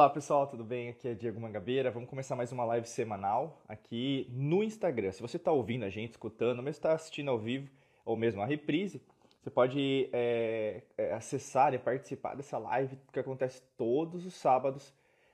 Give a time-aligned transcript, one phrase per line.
[0.00, 0.88] Olá pessoal, tudo bem?
[0.88, 1.90] Aqui é Diego Mangabeira.
[1.90, 5.12] Vamos começar mais uma live semanal aqui no Instagram.
[5.12, 7.68] Se você está ouvindo a gente, escutando, mesmo está assistindo ao vivo
[8.02, 9.02] ou mesmo a reprise,
[9.42, 14.90] você pode é, é, acessar e participar dessa live que acontece todos os sábados,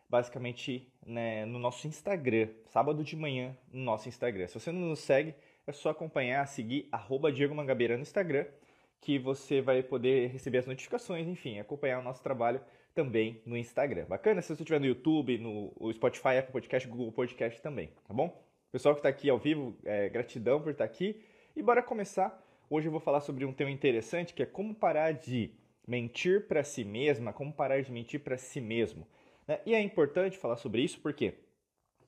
[0.08, 4.48] basicamente né, no nosso Instagram, sábado de manhã no nosso Instagram.
[4.48, 5.32] Se você não nos segue,
[5.64, 6.88] é só acompanhar, seguir
[7.32, 8.46] Diego Mangabeira no Instagram,
[9.00, 12.60] que você vai poder receber as notificações, enfim, acompanhar o nosso trabalho
[12.96, 14.06] também no Instagram.
[14.06, 14.40] Bacana?
[14.40, 18.42] Se você estiver no YouTube, no Spotify, Apple Podcast, Google Podcast também, tá bom?
[18.72, 21.22] Pessoal que está aqui ao vivo, é, gratidão por estar aqui.
[21.54, 22.42] E bora começar.
[22.70, 25.52] Hoje eu vou falar sobre um tema interessante que é como parar de
[25.86, 29.06] mentir para si mesma, como parar de mentir para si mesmo.
[29.46, 29.60] Né?
[29.66, 31.34] E é importante falar sobre isso porque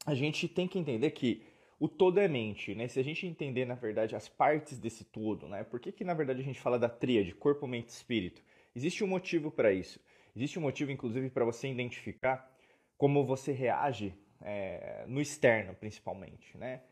[0.06, 1.42] a gente tem que entender que
[1.78, 2.88] o todo é mente, né?
[2.88, 5.62] Se a gente entender, na verdade, as partes desse todo, né?
[5.64, 8.42] Por que, que na verdade, a gente fala da tríade, corpo, mente e espírito?
[8.74, 10.00] Existe um motivo para isso.
[10.34, 12.50] Existe um motivo, inclusive, para você identificar
[12.96, 16.82] como você reage é, no externo, principalmente, né?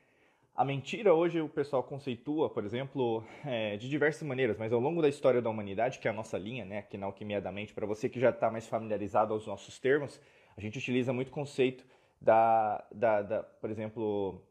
[0.54, 5.02] A mentira hoje o pessoal conceitua, por exemplo, é, de diversas maneiras, mas ao longo
[5.02, 7.74] da história da humanidade, que é a nossa linha, né, aqui na Alquimia da Mente,
[7.74, 10.18] para você que já está mais familiarizado aos nossos termos,
[10.56, 11.84] a gente utiliza muito o conceito
[12.18, 14.42] da, da, da, por exemplo,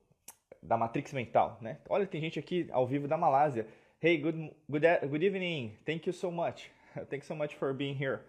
[0.62, 1.80] da matrix mental, né?
[1.90, 3.66] Olha, tem gente aqui ao vivo da Malásia.
[4.00, 5.76] Hey, good, good, good evening.
[5.86, 6.70] Thank you so much.
[7.10, 8.22] Thank you so much for being here.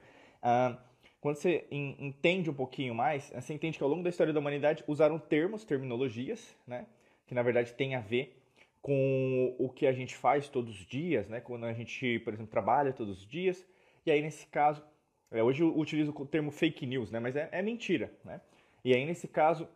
[0.42, 0.76] Uh,
[1.20, 4.84] quando você entende um pouquinho mais, você entende que ao longo da história da humanidade
[4.86, 6.86] usaram termos, terminologias, né,
[7.26, 8.40] que na verdade tem a ver
[8.80, 12.50] com o que a gente faz todos os dias, né, quando a gente, por exemplo,
[12.50, 13.66] trabalha todos os dias.
[14.04, 14.84] E aí, nesse caso,
[15.32, 18.12] é, hoje eu utilizo o termo fake news, né, mas é, é mentira.
[18.24, 18.40] Né?
[18.84, 19.68] E aí, nesse caso,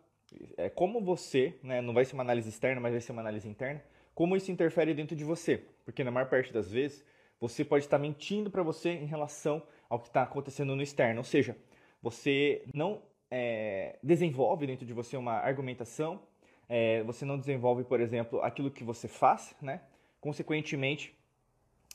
[0.55, 3.49] é como você, né, não vai ser uma análise externa, mas vai ser uma análise
[3.49, 3.83] interna,
[4.15, 5.65] como isso interfere dentro de você.
[5.83, 7.03] Porque na maior parte das vezes,
[7.41, 11.19] você pode estar mentindo para você em relação ao que está acontecendo no externo.
[11.19, 11.57] Ou seja,
[12.01, 16.21] você não é, desenvolve dentro de você uma argumentação,
[16.69, 19.81] é, você não desenvolve, por exemplo, aquilo que você faz, né?
[20.21, 21.13] Consequentemente,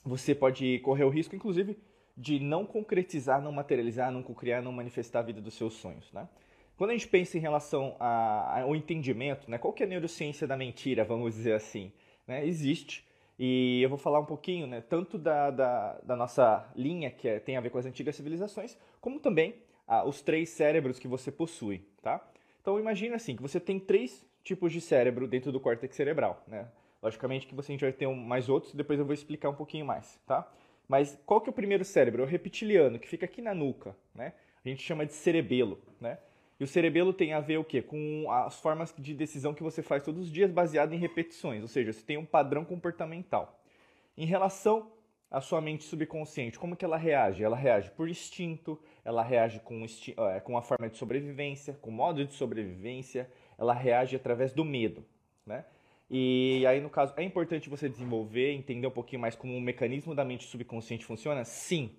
[0.04, 1.78] você pode correr o risco, inclusive,
[2.14, 6.28] de não concretizar, não materializar, não criar, não manifestar a vida dos seus sonhos, né?
[6.76, 10.58] Quando a gente pensa em relação ao entendimento, né, qual que é a neurociência da
[10.58, 11.90] mentira, vamos dizer assim?
[12.26, 12.46] Né?
[12.46, 13.05] Existe,
[13.38, 17.38] e eu vou falar um pouquinho, né, tanto da, da, da nossa linha, que é,
[17.38, 21.30] tem a ver com as antigas civilizações, como também ah, os três cérebros que você
[21.30, 22.26] possui, tá?
[22.60, 26.66] Então imagina assim, que você tem três tipos de cérebro dentro do córtex cerebral, né?
[27.02, 29.84] Logicamente que você a gente vai ter mais outros, depois eu vou explicar um pouquinho
[29.84, 30.50] mais, tá?
[30.88, 32.22] Mas qual que é o primeiro cérebro?
[32.22, 34.32] É o reptiliano, que fica aqui na nuca, né?
[34.64, 36.18] A gente chama de cerebelo, né?
[36.58, 37.82] E o cerebelo tem a ver o quê?
[37.82, 41.68] Com as formas de decisão que você faz todos os dias baseado em repetições, ou
[41.68, 43.60] seja, você tem um padrão comportamental.
[44.16, 44.90] Em relação
[45.30, 47.44] à sua mente subconsciente, como que ela reage?
[47.44, 52.24] Ela reage por instinto, ela reage com, é, com a forma de sobrevivência, com modo
[52.24, 55.04] de sobrevivência, ela reage através do medo,
[55.44, 55.64] né?
[56.08, 60.14] E aí, no caso, é importante você desenvolver, entender um pouquinho mais como o mecanismo
[60.14, 61.44] da mente subconsciente funciona?
[61.44, 61.90] Sim,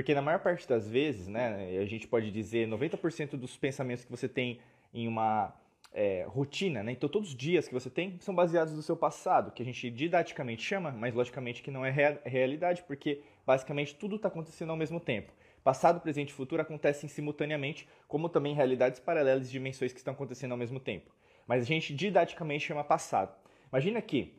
[0.00, 4.10] porque na maior parte das vezes, né, a gente pode dizer 90% dos pensamentos que
[4.10, 4.58] você tem
[4.94, 5.54] em uma
[5.92, 6.92] é, rotina, né?
[6.92, 9.90] Então todos os dias que você tem são baseados no seu passado, que a gente
[9.90, 14.76] didaticamente chama, mas logicamente que não é rea realidade, porque basicamente tudo está acontecendo ao
[14.76, 15.34] mesmo tempo.
[15.62, 20.52] Passado, presente e futuro acontecem simultaneamente, como também realidades paralelas de dimensões que estão acontecendo
[20.52, 21.14] ao mesmo tempo.
[21.46, 23.36] Mas a gente didaticamente chama passado.
[23.70, 24.32] Imagina que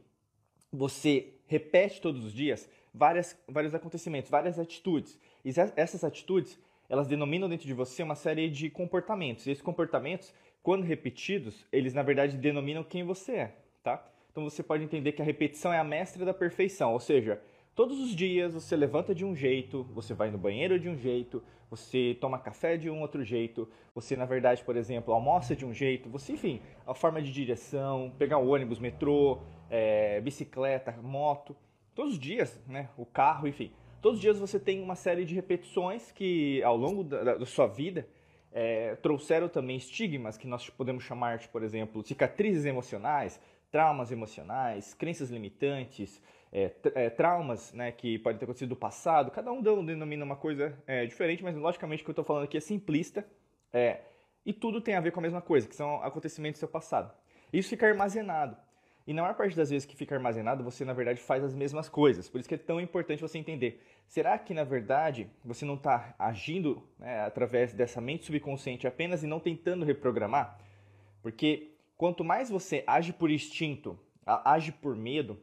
[0.74, 5.20] você repete todos os dias várias, vários acontecimentos, várias atitudes.
[5.44, 6.60] E essas atitudes,
[6.90, 9.48] elas denominam dentro de você uma série de comportamentos.
[9.48, 14.06] E esses comportamentos, quando repetidos, eles na verdade denominam quem você é, tá?
[14.32, 17.42] Então você pode entender que a repetição é a mestra da perfeição, ou seja,
[17.76, 21.44] todos os dias você levanta de um jeito, você vai no banheiro de um jeito,
[21.70, 25.74] você toma café de um outro jeito, você na verdade, por exemplo, almoça de um
[25.74, 31.56] jeito, você, enfim, a forma de direção, pegar o ônibus, metrô, é, bicicleta, moto,
[31.96, 32.90] todos os dias, né?
[32.98, 33.72] O carro, enfim.
[34.02, 37.68] Todos os dias você tem uma série de repetições que, ao longo da, da sua
[37.68, 38.08] vida,
[38.52, 43.40] é, trouxeram também estigmas que nós podemos chamar de, por exemplo, cicatrizes emocionais,
[43.72, 46.22] traumas emocionais, crenças limitantes,
[46.52, 49.32] é, é, traumas né, que podem ter acontecido do passado.
[49.32, 52.58] Cada um denomina uma coisa é, diferente, mas logicamente o que eu estou falando aqui
[52.58, 53.26] é simplista.
[53.72, 54.02] É,
[54.46, 57.14] e tudo tem a ver com a mesma coisa, que são acontecimentos do seu passado.
[57.54, 58.58] Isso fica armazenado.
[59.06, 61.90] E na maior parte das vezes que fica armazenado, você na verdade faz as mesmas
[61.90, 62.30] coisas.
[62.30, 63.82] Por isso que é tão importante você entender.
[64.08, 69.28] Será que na verdade você não está agindo né, através dessa mente subconsciente apenas e
[69.28, 70.60] não tentando reprogramar?
[71.22, 75.40] Porque quanto mais você age por instinto, age por medo,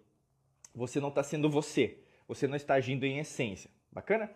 [0.75, 1.99] você não está sendo você.
[2.29, 3.71] Você não está agindo em essência.
[3.91, 4.31] Bacana?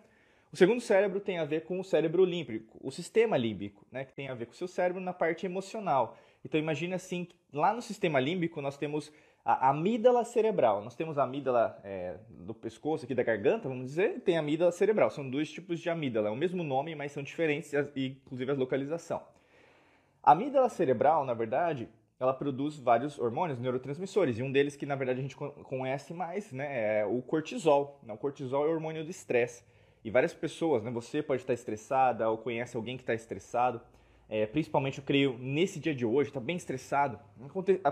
[0.51, 4.13] O segundo cérebro tem a ver com o cérebro límbico, o sistema límbico, né, que
[4.13, 6.17] tem a ver com o seu cérebro na parte emocional.
[6.43, 9.11] Então imagine assim, lá no sistema límbico nós temos
[9.45, 10.83] a amígdala cerebral.
[10.83, 14.39] Nós temos a amígdala é, do pescoço, aqui da garganta, vamos dizer, e tem a
[14.39, 15.09] amígdala cerebral.
[15.09, 19.21] São dois tipos de amígdala, é o mesmo nome, mas são diferentes, inclusive a localização.
[20.21, 24.95] A amígdala cerebral, na verdade, ela produz vários hormônios, neurotransmissores, e um deles que na
[24.95, 27.99] verdade a gente conhece mais, né, é o cortisol.
[28.07, 29.65] O cortisol é o hormônio do estresse.
[30.05, 33.81] E várias pessoas, né, você pode estar estressada ou conhece alguém que está estressado,
[34.29, 37.19] é, principalmente eu creio nesse dia de hoje, está bem estressado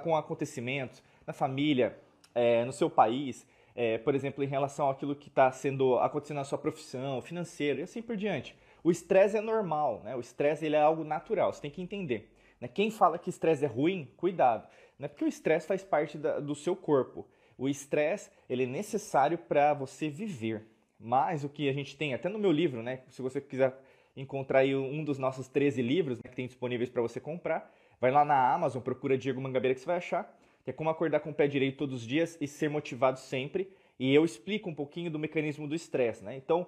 [0.03, 1.97] com acontecimentos na família,
[2.33, 3.45] é, no seu país,
[3.75, 7.83] é, por exemplo, em relação àquilo que está sendo acontecendo na sua profissão, financeiro e
[7.83, 8.55] assim por diante.
[8.83, 10.15] O estresse é normal, né?
[10.15, 12.33] o estresse ele é algo natural, você tem que entender.
[12.59, 12.67] Né?
[12.67, 14.67] Quem fala que estresse é ruim, cuidado,
[14.97, 15.07] né?
[15.07, 17.27] porque o estresse faz parte da, do seu corpo.
[17.57, 20.65] O estresse ele é necessário para você viver.
[21.03, 23.01] Mas o que a gente tem, até no meu livro, né?
[23.09, 23.75] Se você quiser
[24.15, 28.25] encontrar um dos nossos 13 livros né, que tem disponíveis para você comprar, vai lá
[28.25, 31.33] na Amazon, procura Diego Mangabeira que você vai achar, que é como acordar com o
[31.33, 33.71] pé direito todos os dias e ser motivado sempre.
[33.99, 36.35] E eu explico um pouquinho do mecanismo do estresse, né?
[36.35, 36.67] Então,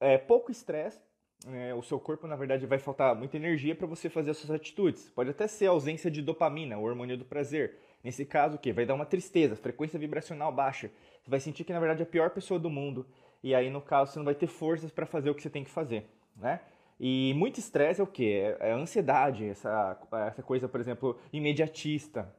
[0.00, 1.00] é, pouco estresse,
[1.46, 4.50] é, o seu corpo, na verdade, vai faltar muita energia para você fazer as suas
[4.50, 5.10] atitudes.
[5.10, 7.78] Pode até ser ausência de dopamina, o hormônio do prazer.
[8.02, 8.72] Nesse caso, o que?
[8.72, 10.90] Vai dar uma tristeza, frequência vibracional baixa.
[11.22, 13.06] Você vai sentir que, na verdade, é a pior pessoa do mundo
[13.42, 15.64] e aí no caso você não vai ter forças para fazer o que você tem
[15.64, 16.04] que fazer,
[16.36, 16.60] né?
[16.98, 18.32] E muito estresse é o que?
[18.32, 22.34] É, é a ansiedade, essa, essa coisa, por exemplo, imediatista.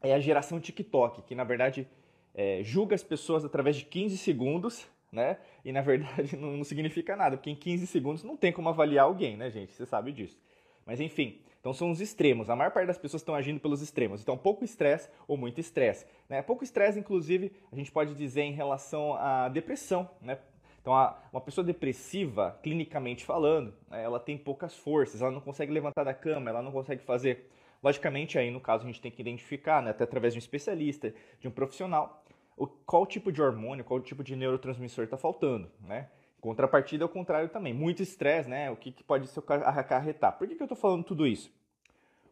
[0.00, 1.86] É a geração TikTok, que na verdade
[2.34, 5.38] é, julga as pessoas através de 15 segundos, né?
[5.64, 9.04] E na verdade não, não significa nada, porque em 15 segundos não tem como avaliar
[9.04, 9.72] alguém, né, gente?
[9.72, 10.40] Você sabe disso.
[10.84, 12.50] Mas enfim, então são os extremos.
[12.50, 14.20] A maior parte das pessoas estão agindo pelos extremos.
[14.20, 16.04] Então, pouco estresse ou muito estresse.
[16.28, 16.42] Né?
[16.42, 20.10] Pouco estresse, inclusive, a gente pode dizer em relação à depressão.
[20.20, 20.38] Né?
[20.82, 20.92] Então,
[21.32, 26.12] uma pessoa depressiva, clinicamente falando, né, ela tem poucas forças, ela não consegue levantar da
[26.12, 27.48] cama, ela não consegue fazer.
[27.80, 31.14] Logicamente, aí no caso, a gente tem que identificar, né, até através de um especialista,
[31.38, 32.24] de um profissional,
[32.56, 35.70] o, qual tipo de hormônio, qual tipo de neurotransmissor está faltando.
[35.80, 36.08] Né?
[36.40, 37.72] Contrapartida é o contrário também.
[37.72, 38.68] Muito estresse, né?
[38.68, 40.36] O que, que pode se acarretar?
[40.36, 41.52] Por que, que eu estou falando tudo isso?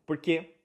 [0.05, 0.57] Porque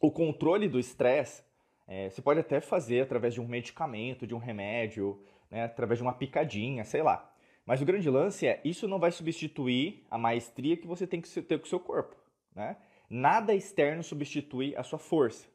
[0.00, 1.42] o controle do estresse
[1.88, 5.20] é, você pode até fazer através de um medicamento, de um remédio,
[5.50, 7.32] né, através de uma picadinha, sei lá.
[7.64, 11.28] Mas o grande lance é, isso não vai substituir a maestria que você tem que
[11.42, 12.16] ter com o seu corpo.
[12.54, 12.76] Né?
[13.10, 15.46] Nada externo substitui a sua força.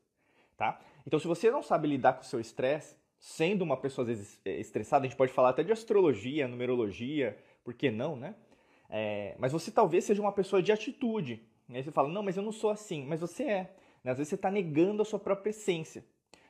[0.55, 0.79] Tá?
[1.07, 4.41] Então, se você não sabe lidar com o seu estresse, sendo uma pessoa às vezes
[4.45, 8.35] é, estressada, a gente pode falar até de astrologia, numerologia, por que não, né?
[8.89, 11.41] É, mas você talvez seja uma pessoa de atitude.
[11.69, 13.05] Aí você fala, não, mas eu não sou assim.
[13.05, 13.75] Mas você é.
[14.03, 14.11] Né?
[14.11, 16.05] Às vezes você está negando a sua própria essência.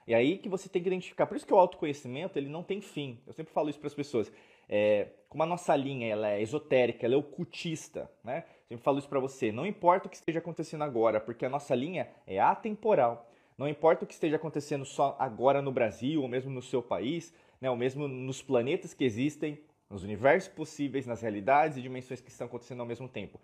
[0.08, 1.26] E aí que você tem que identificar.
[1.26, 3.20] Por isso que o autoconhecimento ele não tem fim.
[3.26, 4.32] Eu sempre falo isso para as pessoas.
[4.68, 8.46] É, como a nossa linha ela é esotérica, ela é ocultista, né?
[8.70, 9.52] Eu sempre falo isso para você.
[9.52, 13.30] Não importa o que esteja acontecendo agora, porque a nossa linha é atemporal.
[13.58, 17.34] Não importa o que esteja acontecendo só agora no Brasil, ou mesmo no seu país,
[17.62, 19.60] né, ou mesmo nos planetas que existem,
[19.90, 23.40] nos universos possíveis, nas realidades e dimensões que estão acontecendo ao mesmo tempo.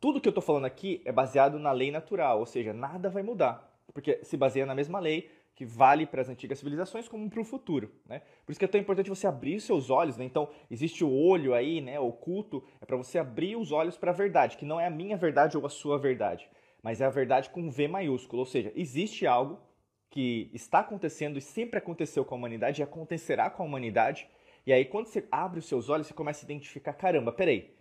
[0.00, 3.22] Tudo que eu estou falando aqui é baseado na lei natural, ou seja, nada vai
[3.22, 5.28] mudar, porque se baseia na mesma lei
[5.60, 7.92] que vale para as antigas civilizações como para o futuro.
[8.08, 8.22] Né?
[8.46, 10.16] Por isso que é tão importante você abrir seus olhos.
[10.16, 10.24] Né?
[10.24, 14.14] Então, existe o olho aí, né, oculto, é para você abrir os olhos para a
[14.14, 16.48] verdade, que não é a minha verdade ou a sua verdade
[16.82, 19.60] mas é a verdade com V maiúsculo, ou seja, existe algo
[20.08, 24.26] que está acontecendo e sempre aconteceu com a humanidade e acontecerá com a humanidade.
[24.66, 27.74] E aí, quando você abre os seus olhos, você começa a identificar: caramba, peraí,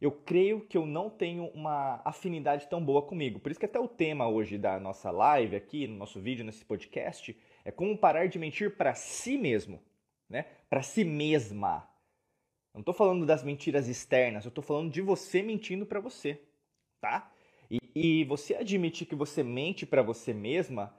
[0.00, 3.40] eu creio que eu não tenho uma afinidade tão boa comigo.
[3.40, 6.64] Por isso que até o tema hoje da nossa live aqui, no nosso vídeo, nesse
[6.64, 9.82] podcast, é como parar de mentir para si mesmo,
[10.28, 10.46] né?
[10.70, 11.88] Para si mesma.
[12.72, 16.40] Eu não estou falando das mentiras externas, eu estou falando de você mentindo para você,
[17.00, 17.32] tá?
[17.68, 20.94] E, e você admitir que você mente para você mesma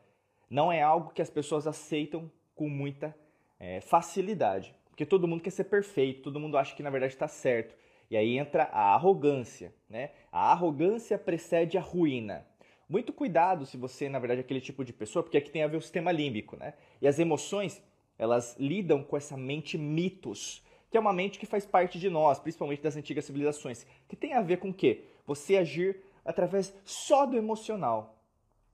[0.49, 3.15] não é algo que as pessoas aceitam com muita
[3.57, 4.75] é, facilidade.
[4.89, 7.73] Porque todo mundo quer ser perfeito, todo mundo acha que na verdade está certo.
[8.09, 9.73] E aí entra a arrogância.
[9.89, 10.11] Né?
[10.31, 12.45] A arrogância precede a ruína.
[12.87, 15.67] Muito cuidado se você, na verdade, é aquele tipo de pessoa, porque aqui tem a
[15.67, 16.57] ver o sistema límbico.
[16.57, 16.73] Né?
[17.01, 17.83] E as emoções,
[18.17, 22.39] elas lidam com essa mente mitos, que é uma mente que faz parte de nós,
[22.39, 25.03] principalmente das antigas civilizações, que tem a ver com o quê?
[25.27, 28.15] Você agir através só do emocional.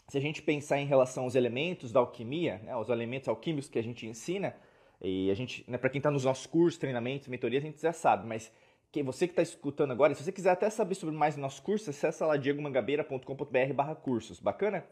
[0.07, 3.79] Se a gente pensar em relação aos elementos da alquimia, né, os elementos alquímicos que
[3.79, 4.55] a gente ensina,
[5.01, 7.91] e a gente, né, para quem está nos nossos cursos, treinamentos, mentorias, a gente já
[7.91, 8.51] sabe, mas
[8.95, 11.61] que você que está escutando agora, se você quiser até saber sobre mais do nosso
[11.61, 14.85] curso, acessa lá diegomangabeira.com.br barra cursos, bacana?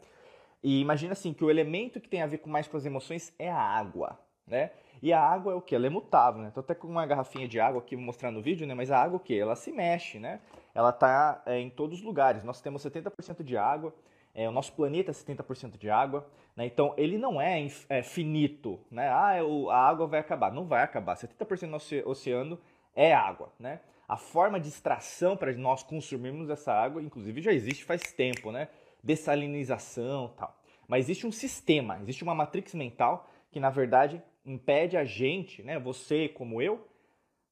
[0.62, 3.32] E imagina assim, que o elemento que tem a ver com mais com as emoções
[3.38, 4.18] é a água.
[4.46, 4.72] né?
[5.02, 5.74] E a água é o que?
[5.74, 6.50] Ela é mutável, né?
[6.50, 8.74] Tô até com uma garrafinha de água aqui mostrando no vídeo, né?
[8.74, 9.38] Mas a água o que?
[9.38, 10.40] Ela se mexe, né?
[10.74, 12.44] Ela tá é, em todos os lugares.
[12.44, 13.94] Nós temos 70% de água,
[14.34, 16.66] é, o nosso planeta é 70% de água, né?
[16.66, 19.08] Então ele não é, é finito, né?
[19.08, 20.52] Ah, o, a água vai acabar.
[20.52, 21.16] Não vai acabar.
[21.16, 22.58] 70% do nosso oceano
[22.94, 23.80] é água, né?
[24.08, 28.68] A forma de extração para nós consumirmos essa água, inclusive, já existe faz tempo, né?
[29.02, 30.58] Dessalinização tal.
[30.86, 35.78] Mas existe um sistema, existe uma matrix mental que, na verdade, impede a gente, né,
[35.78, 36.86] você como eu,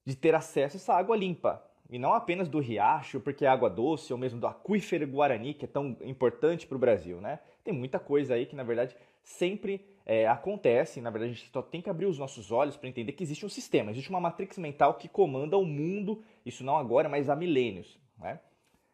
[0.04, 1.62] de ter acesso a essa água limpa.
[1.88, 5.64] E não apenas do riacho, porque é água doce, ou mesmo do aquífero Guarani, que
[5.64, 7.38] é tão importante para o Brasil, né?
[7.64, 11.00] Tem muita coisa aí que, na verdade, sempre é, acontece.
[11.00, 13.46] Na verdade, a gente só tem que abrir os nossos olhos para entender que existe
[13.46, 17.36] um sistema, existe uma matrix mental que comanda o mundo, isso não agora, mas há
[17.36, 18.40] milênios, né?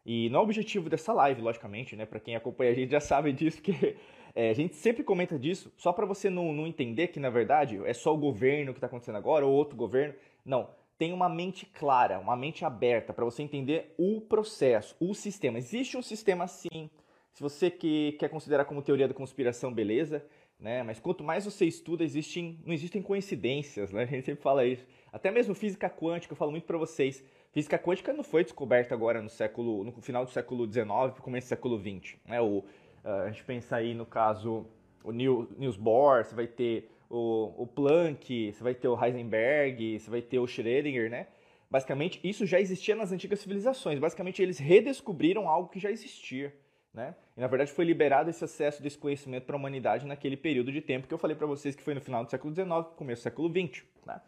[0.05, 2.07] E não é o objetivo dessa live, logicamente, né?
[2.07, 3.97] Para quem acompanha a gente já sabe disso, que
[4.35, 7.79] é, a gente sempre comenta disso, só para você não, não entender que, na verdade,
[7.85, 10.15] é só o governo que está acontecendo agora ou outro governo.
[10.45, 10.71] Não.
[10.97, 15.59] Tem uma mente clara, uma mente aberta para você entender o processo, o sistema.
[15.59, 16.91] Existe um sistema sim.
[17.39, 20.27] Se você que quer considerar como teoria da conspiração, beleza.
[20.59, 20.83] Né?
[20.83, 24.03] Mas quanto mais você estuda, existem, não existem coincidências, né?
[24.03, 24.85] A gente sempre fala isso.
[25.13, 27.23] Até mesmo física quântica, eu falo muito para vocês.
[27.53, 30.89] Física quântica não foi descoberta agora no século, no final do século XIX,
[31.21, 32.17] começo do século XX.
[32.27, 32.41] Né?
[32.41, 32.65] O,
[33.05, 34.67] a gente pensa aí no caso
[35.05, 40.11] o Niels Bohr, você vai ter o, o Planck, você vai ter o Heisenberg, você
[40.11, 41.29] vai ter o Schrödinger, né?
[41.71, 44.01] Basicamente, isso já existia nas antigas civilizações.
[44.01, 46.53] Basicamente, eles redescobriram algo que já existia.
[46.93, 47.15] Né?
[47.37, 50.81] E na verdade foi liberado esse acesso desse conhecimento para a humanidade naquele período de
[50.81, 53.25] tempo que eu falei para vocês que foi no final do século XIX, começo do
[53.25, 53.85] século XX.
[54.07, 54.21] Né?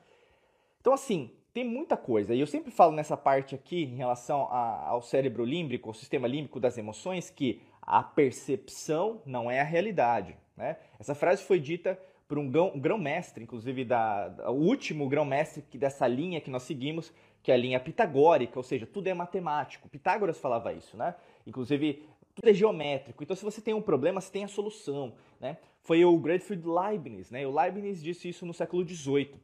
[0.81, 2.35] Então, assim, tem muita coisa.
[2.35, 6.29] E eu sempre falo nessa parte aqui, em relação a, ao cérebro límbico, ao sistema
[6.29, 10.37] límbico das emoções, que a percepção não é a realidade.
[10.57, 10.76] Né?
[10.99, 11.99] Essa frase foi dita
[12.29, 12.49] por um
[12.79, 17.12] grão-mestre, inclusive da, da, o último grão-mestre dessa linha que nós seguimos,
[17.43, 19.88] que é a linha pitagórica, ou seja, tudo é matemático.
[19.88, 21.17] Pitágoras falava isso, né?
[21.45, 23.22] Inclusive, tudo é geométrico.
[23.22, 25.58] Então, se você tem um problema, você tem a solução, né?
[25.82, 27.46] Foi o Gottfried Leibniz, né?
[27.46, 29.34] O Leibniz disse isso no século XVIII.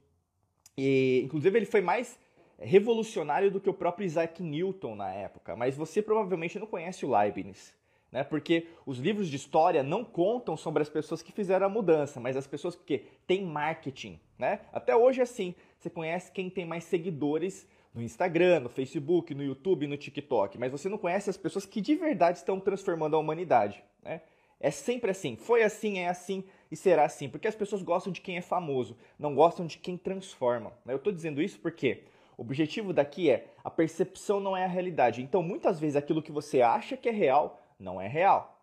[0.76, 2.18] E, inclusive, ele foi mais
[2.58, 5.56] revolucionário do que o próprio Isaac Newton na época.
[5.56, 7.74] Mas você provavelmente não conhece o Leibniz
[8.16, 8.24] né?
[8.24, 12.36] Porque os livros de história não contam sobre as pessoas que fizeram a mudança, mas
[12.36, 14.60] as pessoas que têm marketing, né?
[14.72, 17.66] Até hoje é assim, você conhece quem tem mais seguidores
[17.96, 21.80] no Instagram, no Facebook, no YouTube, no TikTok, mas você não conhece as pessoas que
[21.80, 24.20] de verdade estão transformando a humanidade, né?
[24.60, 28.20] É sempre assim, foi assim, é assim e será assim, porque as pessoas gostam de
[28.20, 30.72] quem é famoso, não gostam de quem transforma.
[30.84, 30.92] Né?
[30.92, 32.04] Eu estou dizendo isso porque
[32.38, 35.22] o objetivo daqui é a percepção não é a realidade.
[35.22, 38.58] Então, muitas vezes aquilo que você acha que é real não é real.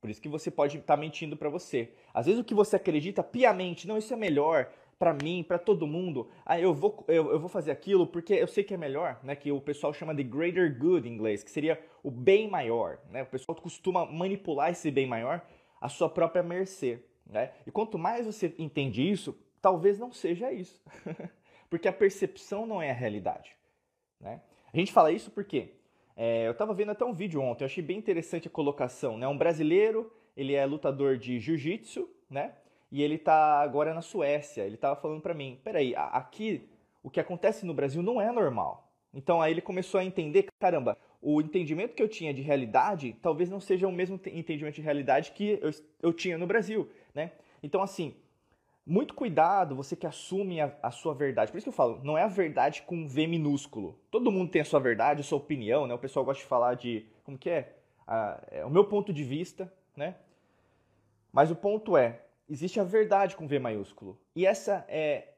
[0.00, 1.92] Por isso que você pode estar tá mentindo para você.
[2.12, 4.70] Às vezes o que você acredita piamente, não, isso é melhor
[5.04, 6.30] para mim, para todo mundo.
[6.46, 9.36] Ah, eu vou, eu, eu, vou fazer aquilo porque eu sei que é melhor, né?
[9.36, 13.22] Que o pessoal chama de greater good em inglês, que seria o bem maior, né?
[13.22, 15.44] O pessoal costuma manipular esse bem maior
[15.78, 17.52] à sua própria mercê, né?
[17.66, 20.82] E quanto mais você entende isso, talvez não seja isso.
[21.68, 23.54] porque a percepção não é a realidade,
[24.18, 24.40] né?
[24.72, 25.74] A gente fala isso porque
[26.16, 29.28] é, eu estava vendo até um vídeo ontem, eu achei bem interessante a colocação, né?
[29.28, 32.54] Um brasileiro, ele é lutador de jiu-jitsu, né?
[32.94, 34.62] E ele está agora na Suécia.
[34.62, 36.70] Ele estava falando para mim, peraí, aqui
[37.02, 38.88] o que acontece no Brasil não é normal.
[39.12, 43.50] Então aí ele começou a entender, caramba, o entendimento que eu tinha de realidade talvez
[43.50, 47.32] não seja o mesmo entendimento de realidade que eu, eu tinha no Brasil, né?
[47.64, 48.14] Então assim,
[48.86, 51.50] muito cuidado, você que assume a, a, sua verdade.
[51.50, 53.98] Por isso que eu falo, não é a verdade com V minúsculo.
[54.08, 55.94] Todo mundo tem a sua verdade, a sua opinião, né?
[55.94, 57.74] O pessoal gosta de falar de, como que é?
[58.06, 60.14] Ah, é o meu ponto de vista, né?
[61.32, 64.18] Mas o ponto é, existe a verdade com V maiúsculo.
[64.34, 65.34] E essa é,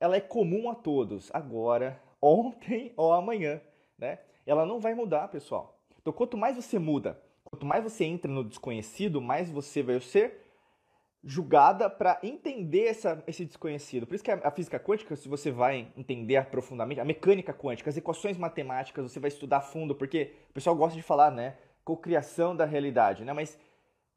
[0.00, 3.60] ela é comum a todos, agora, ontem ou amanhã,
[3.96, 4.18] né?
[4.46, 5.78] Ela não vai mudar, pessoal.
[6.00, 10.48] Então, quanto mais você muda, quanto mais você entra no desconhecido, mais você vai ser
[11.22, 14.06] julgada para entender essa, esse desconhecido.
[14.06, 17.90] Por isso que a, a, física quântica, se você vai entender profundamente, a mecânica quântica,
[17.90, 21.56] as equações matemáticas, você vai estudar a fundo, porque o pessoal gosta de falar, né,
[21.84, 23.32] cocriação da realidade, né?
[23.32, 23.58] Mas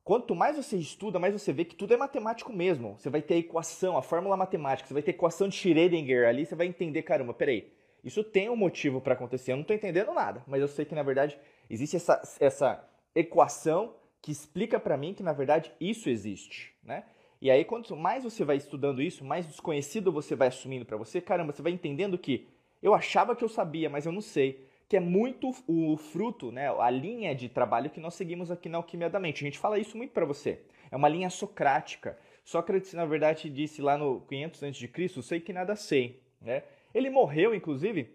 [0.04, 2.98] quanto mais você estuda, mais você vê que tudo é matemático mesmo.
[2.98, 6.28] Você vai ter a equação, a fórmula matemática, você vai ter a equação de Schrödinger
[6.28, 7.72] ali, você vai entender, caramba, peraí,
[8.04, 9.52] isso tem um motivo para acontecer.
[9.52, 11.38] Eu não estou entendendo nada, mas eu sei que na verdade
[11.70, 17.06] existe essa, essa equação que explica para mim que na verdade isso existe, né?
[17.42, 21.20] E aí quanto mais você vai estudando isso, mais desconhecido você vai assumindo para você,
[21.20, 22.48] caramba, você vai entendendo que
[22.82, 26.68] eu achava que eu sabia, mas eu não sei, que é muito o fruto, né,
[26.68, 29.42] a linha de trabalho que nós seguimos aqui na Alquimia da Mente.
[29.42, 30.64] A gente fala isso muito para você.
[30.92, 32.18] É uma linha socrática.
[32.44, 36.22] Sócrates, na verdade, disse lá no 500 a.C., sei que nada sei.
[36.42, 36.64] Né?
[36.94, 38.14] Ele morreu, inclusive,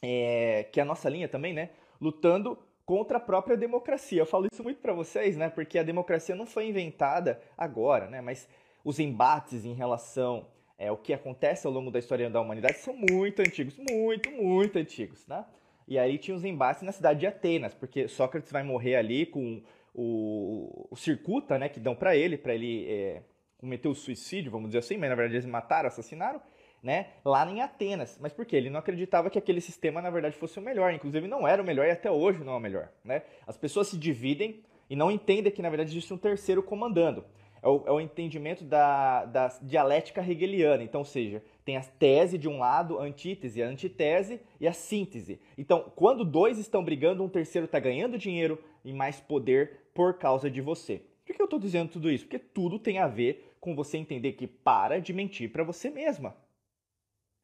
[0.00, 1.72] é, que é a nossa linha também, né?
[2.00, 4.22] lutando contra a própria democracia.
[4.22, 5.50] Eu falo isso muito para vocês, né?
[5.50, 8.22] Porque a democracia não foi inventada agora, né?
[8.22, 8.48] Mas
[8.82, 10.46] os embates em relação
[10.78, 14.78] é, ao que acontece ao longo da história da humanidade são muito antigos, muito, muito
[14.78, 15.44] antigos, né?
[15.88, 19.62] E aí tinha os embates na cidade de Atenas, porque Sócrates vai morrer ali com
[19.94, 21.68] o, o circuta, né?
[21.68, 23.22] Que dão para ele, para ele é,
[23.56, 26.40] cometer o suicídio, vamos dizer assim, mas na verdade eles mataram, assassinaram
[26.82, 28.18] né, lá em Atenas.
[28.20, 28.56] Mas por quê?
[28.56, 30.92] Ele não acreditava que aquele sistema, na verdade, fosse o melhor.
[30.92, 32.90] Inclusive, não era o melhor e até hoje não é o melhor.
[33.04, 33.22] Né?
[33.46, 37.24] As pessoas se dividem e não entendem que, na verdade, existe um terceiro comandando.
[37.62, 40.82] É o, é o entendimento da, da dialética hegeliana.
[40.82, 44.72] Então, ou seja, tem a tese de um lado, a antítese, a antitese e a
[44.72, 45.40] síntese.
[45.56, 50.50] Então, quando dois estão brigando, um terceiro está ganhando dinheiro e mais poder por causa
[50.50, 51.02] de você.
[51.26, 52.24] Por que eu estou dizendo tudo isso?
[52.24, 56.36] Porque tudo tem a ver com você entender que para de mentir para você mesma.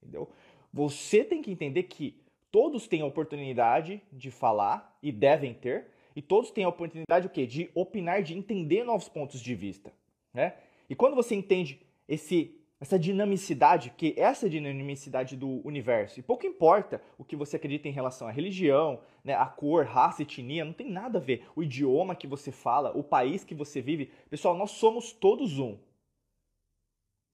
[0.01, 0.29] Entendeu?
[0.73, 2.19] Você tem que entender que
[2.51, 7.31] todos têm a oportunidade de falar e devem ter, e todos têm a oportunidade o
[7.31, 7.47] quê?
[7.47, 9.93] de opinar, de entender novos pontos de vista.
[10.35, 10.55] Né?
[10.91, 17.01] E quando você entende esse, essa dinamicidade, que essa dinamicidade do universo, e pouco importa
[17.17, 20.91] o que você acredita em relação à religião, né, a cor, raça, etnia, não tem
[20.91, 21.47] nada a ver.
[21.55, 24.11] O idioma que você fala, o país que você vive.
[24.29, 25.79] Pessoal, nós somos todos um.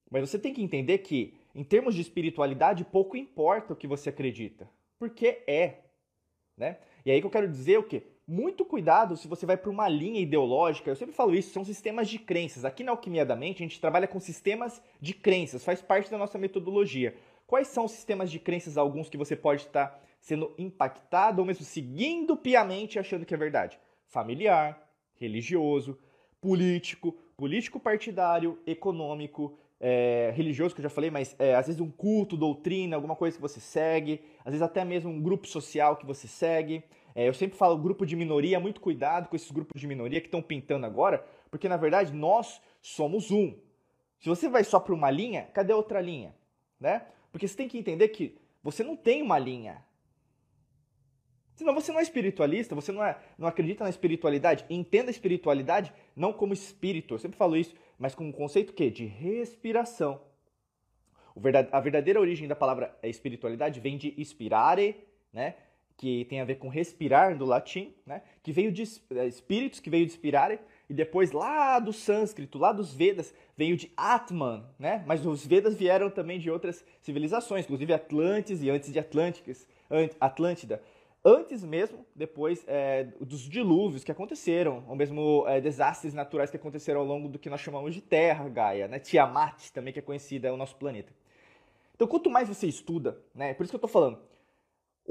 [0.09, 4.09] Mas você tem que entender que em termos de espiritualidade, pouco importa o que você
[4.09, 5.79] acredita, porque é,
[6.57, 6.77] né?
[7.05, 8.03] E aí que eu quero dizer o quê?
[8.27, 10.89] Muito cuidado se você vai para uma linha ideológica.
[10.89, 12.63] Eu sempre falo isso, são sistemas de crenças.
[12.63, 16.17] Aqui na Alquimia da Mente, a gente trabalha com sistemas de crenças, faz parte da
[16.17, 17.15] nossa metodologia.
[17.47, 21.65] Quais são os sistemas de crenças, alguns que você pode estar sendo impactado ou mesmo
[21.65, 23.77] seguindo piamente achando que é verdade?
[24.05, 24.87] Familiar,
[25.19, 25.97] religioso,
[26.39, 31.89] político, político partidário, econômico, é, religioso, que eu já falei, mas é, às vezes um
[31.89, 36.05] culto, doutrina, alguma coisa que você segue, às vezes até mesmo um grupo social que
[36.05, 36.83] você segue.
[37.13, 40.27] É, eu sempre falo grupo de minoria, muito cuidado com esses grupos de minoria que
[40.27, 43.55] estão pintando agora, porque na verdade nós somos um.
[44.19, 46.35] Se você vai só para uma linha, cadê a outra linha?
[46.79, 47.05] Né?
[47.31, 49.83] Porque você tem que entender que você não tem uma linha.
[51.55, 54.65] Senão você não é espiritualista, você não, é, não acredita na espiritualidade.
[54.69, 57.13] Entenda a espiritualidade não como espírito.
[57.13, 60.19] Eu sempre falo isso mas com um conceito que de respiração.
[61.71, 65.53] A verdadeira origem da palavra espiritualidade vem de inspirare, né?
[66.01, 68.23] Que tem a ver com respirar do latim, né?
[68.41, 70.59] que veio de é, espíritos, que veio de inspirare,
[70.89, 75.03] e depois lá do sânscrito, lá dos Vedas, veio de Atman, né?
[75.05, 79.67] Mas os Vedas vieram também de outras civilizações, inclusive Atlantes e antes de Atlânticas,
[80.19, 80.81] Atlântida
[81.23, 87.01] antes mesmo, depois é, dos dilúvios que aconteceram, ou mesmo é, desastres naturais que aconteceram
[87.01, 88.97] ao longo do que nós chamamos de Terra, Gaia, né?
[88.97, 91.13] Tiamat, também que é conhecida, é o nosso planeta.
[91.95, 93.53] Então, quanto mais você estuda, né?
[93.53, 94.30] Por isso que eu estou falando.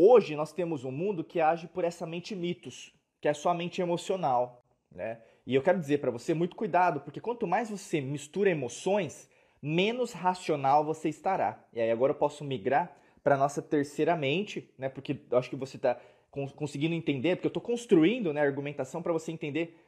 [0.02, 3.82] Hoje nós temos um mundo que age por essa mente mitos, que é a mente
[3.82, 5.20] emocional, né?
[5.46, 9.28] E eu quero dizer para você muito cuidado, porque quanto mais você mistura emoções,
[9.60, 11.62] menos racional você estará.
[11.70, 14.88] E aí agora eu posso migrar para nossa terceira mente, né?
[14.88, 19.12] Porque eu acho que você está conseguindo entender, porque eu estou construindo né, argumentação para
[19.12, 19.78] você entender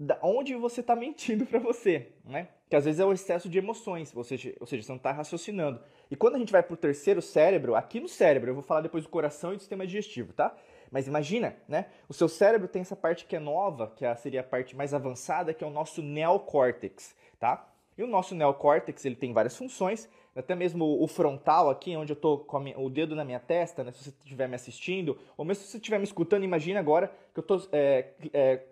[0.00, 2.48] da onde você está mentindo para você, né?
[2.68, 5.12] Que às vezes é o excesso de emoções, ou seja, ou seja você não está
[5.12, 5.80] raciocinando.
[6.10, 8.80] E quando a gente vai para o terceiro cérebro, aqui no cérebro, eu vou falar
[8.80, 10.54] depois do coração e do sistema digestivo, tá?
[10.90, 11.86] Mas imagina, né?
[12.08, 14.92] O seu cérebro tem essa parte que é nova, que é seria a parte mais
[14.92, 17.68] avançada, que é o nosso neocórtex, tá?
[17.96, 22.14] E o nosso neocórtex, ele tem várias funções, até mesmo o frontal aqui, onde eu
[22.14, 25.62] estou com o dedo na minha testa, né, se você estiver me assistindo, ou mesmo
[25.62, 28.62] se você estiver me escutando, imagine agora que eu estou é, é,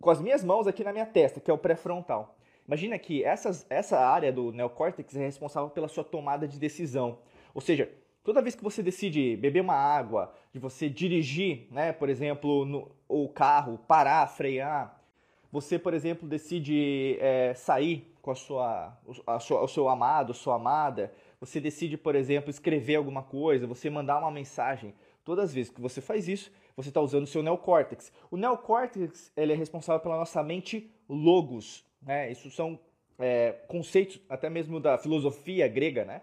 [0.00, 2.34] com as minhas mãos aqui na minha testa, que é o pré-frontal.
[2.70, 7.18] Imagina que essas, essa área do neocórtex é responsável pela sua tomada de decisão.
[7.52, 7.90] Ou seja,
[8.22, 12.88] toda vez que você decide beber uma água, de você dirigir, né, por exemplo, no,
[13.08, 15.02] o carro, parar, frear,
[15.50, 20.54] você, por exemplo, decide é, sair com a sua, a sua, o seu amado, sua
[20.54, 24.94] amada, você decide, por exemplo, escrever alguma coisa, você mandar uma mensagem.
[25.24, 28.12] Todas as vezes que você faz isso, você está usando o seu neocórtex.
[28.30, 31.89] O neocórtex ele é responsável pela nossa mente logos.
[32.02, 32.30] Né?
[32.30, 32.78] Isso são
[33.18, 36.04] é, conceitos até mesmo da filosofia grega.
[36.04, 36.22] Né?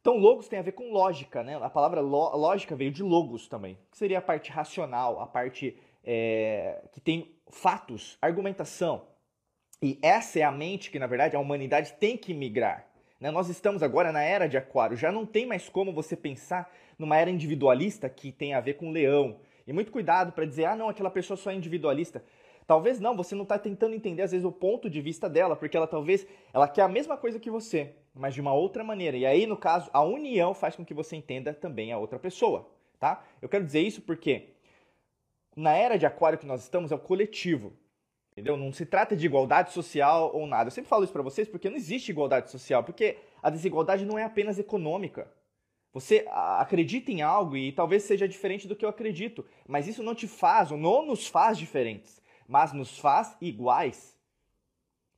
[0.00, 1.42] Então, logos tem a ver com lógica.
[1.42, 1.56] Né?
[1.56, 6.82] A palavra lógica veio de logos também, que seria a parte racional, a parte é,
[6.92, 9.06] que tem fatos, argumentação.
[9.80, 12.86] E essa é a mente que, na verdade, a humanidade tem que migrar.
[13.20, 13.30] Né?
[13.30, 17.16] Nós estamos agora na era de Aquário, já não tem mais como você pensar numa
[17.16, 19.38] era individualista que tem a ver com leão.
[19.66, 22.22] E muito cuidado para dizer, ah, não, aquela pessoa só é individualista.
[22.72, 25.76] Talvez não, você não está tentando entender às vezes o ponto de vista dela, porque
[25.76, 29.14] ela talvez ela quer a mesma coisa que você, mas de uma outra maneira.
[29.14, 32.66] E aí, no caso, a união faz com que você entenda também a outra pessoa,
[32.98, 33.22] tá?
[33.42, 34.54] Eu quero dizer isso porque
[35.54, 37.74] na era de aquário que nós estamos é o coletivo.
[38.30, 38.56] Entendeu?
[38.56, 40.68] Não se trata de igualdade social ou nada.
[40.68, 44.18] Eu sempre falo isso para vocês porque não existe igualdade social, porque a desigualdade não
[44.18, 45.30] é apenas econômica.
[45.92, 50.14] Você acredita em algo e talvez seja diferente do que eu acredito, mas isso não
[50.14, 54.18] te faz ou não nos faz diferentes, mas nos faz iguais.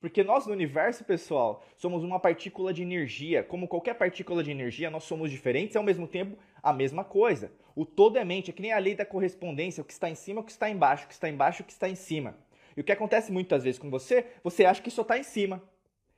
[0.01, 3.43] Porque nós no universo, pessoal, somos uma partícula de energia.
[3.43, 7.51] Como qualquer partícula de energia, nós somos diferentes e ao mesmo tempo a mesma coisa.
[7.75, 10.15] O todo é mente, é que nem a lei da correspondência, o que está em
[10.15, 12.37] cima, o que está embaixo, o que está embaixo, o que está em cima.
[12.77, 15.63] E o que acontece muitas vezes com você, você acha que só está em cima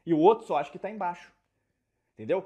[0.05, 1.33] e o outro só acha que está embaixo.
[2.15, 2.45] Entendeu?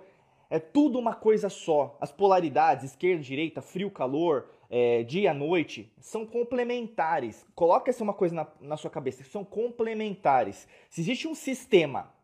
[0.51, 1.97] É tudo uma coisa só.
[2.01, 7.45] As polaridades, esquerda, direita, frio, calor, é, dia, noite, são complementares.
[7.57, 10.69] Coloca essa uma coisa na, na sua cabeça, são complementares.
[10.89, 12.15] Se existe um sistema,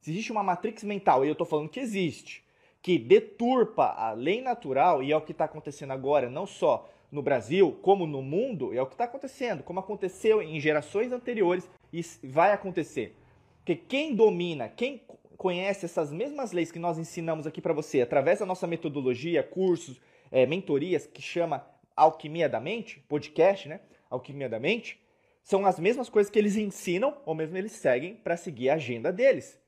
[0.00, 2.44] se existe uma matrix mental, e eu estou falando que existe,
[2.82, 7.22] que deturpa a lei natural, e é o que está acontecendo agora, não só no
[7.22, 12.02] Brasil, como no mundo, é o que está acontecendo, como aconteceu em gerações anteriores e
[12.24, 13.16] vai acontecer.
[13.58, 15.02] Porque quem domina, quem
[15.36, 20.00] conhece essas mesmas leis que nós ensinamos aqui para você através da nossa metodologia, cursos,
[20.30, 21.64] é, mentorias, que chama
[21.96, 23.80] Alquimia da Mente, podcast, né?
[24.10, 25.00] Alquimia da Mente,
[25.42, 29.12] são as mesmas coisas que eles ensinam, ou mesmo eles seguem para seguir a agenda
[29.12, 29.58] deles.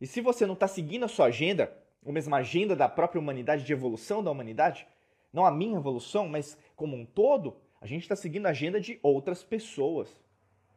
[0.00, 1.72] E se você não está seguindo a sua agenda,
[2.04, 4.86] ou mesmo a agenda da própria humanidade, de evolução da humanidade,
[5.32, 8.98] não a minha evolução, mas como um todo, a gente está seguindo a agenda de
[9.02, 10.08] outras pessoas.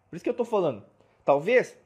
[0.10, 0.86] Por isso que eu estou falando.
[1.26, 1.78] Talvez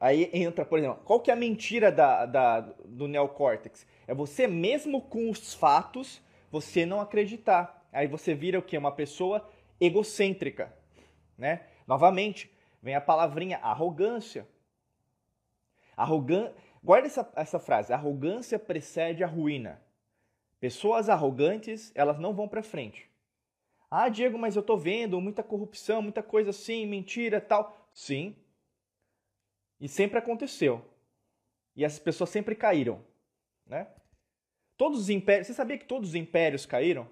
[0.00, 3.86] Aí entra, por exemplo, qual que é a mentira da, da, do neocórtex?
[4.06, 6.20] É você mesmo com os fatos,
[6.50, 7.81] você não acreditar.
[7.92, 8.78] Aí você vira o quê?
[8.78, 10.74] Uma pessoa egocêntrica,
[11.36, 11.66] né?
[11.86, 12.50] Novamente,
[12.82, 14.48] vem a palavrinha arrogância.
[15.96, 16.52] Arrogan...
[16.82, 19.80] Guarda essa, essa frase, arrogância precede a ruína.
[20.58, 23.08] Pessoas arrogantes, elas não vão para frente.
[23.88, 27.88] Ah, Diego, mas eu tô vendo muita corrupção, muita coisa assim, mentira, tal.
[27.92, 28.34] Sim,
[29.82, 30.80] e sempre aconteceu.
[31.74, 33.04] E as pessoas sempre caíram,
[33.66, 33.88] né?
[34.76, 37.08] Todos os impérios, você sabia que todos os impérios caíram?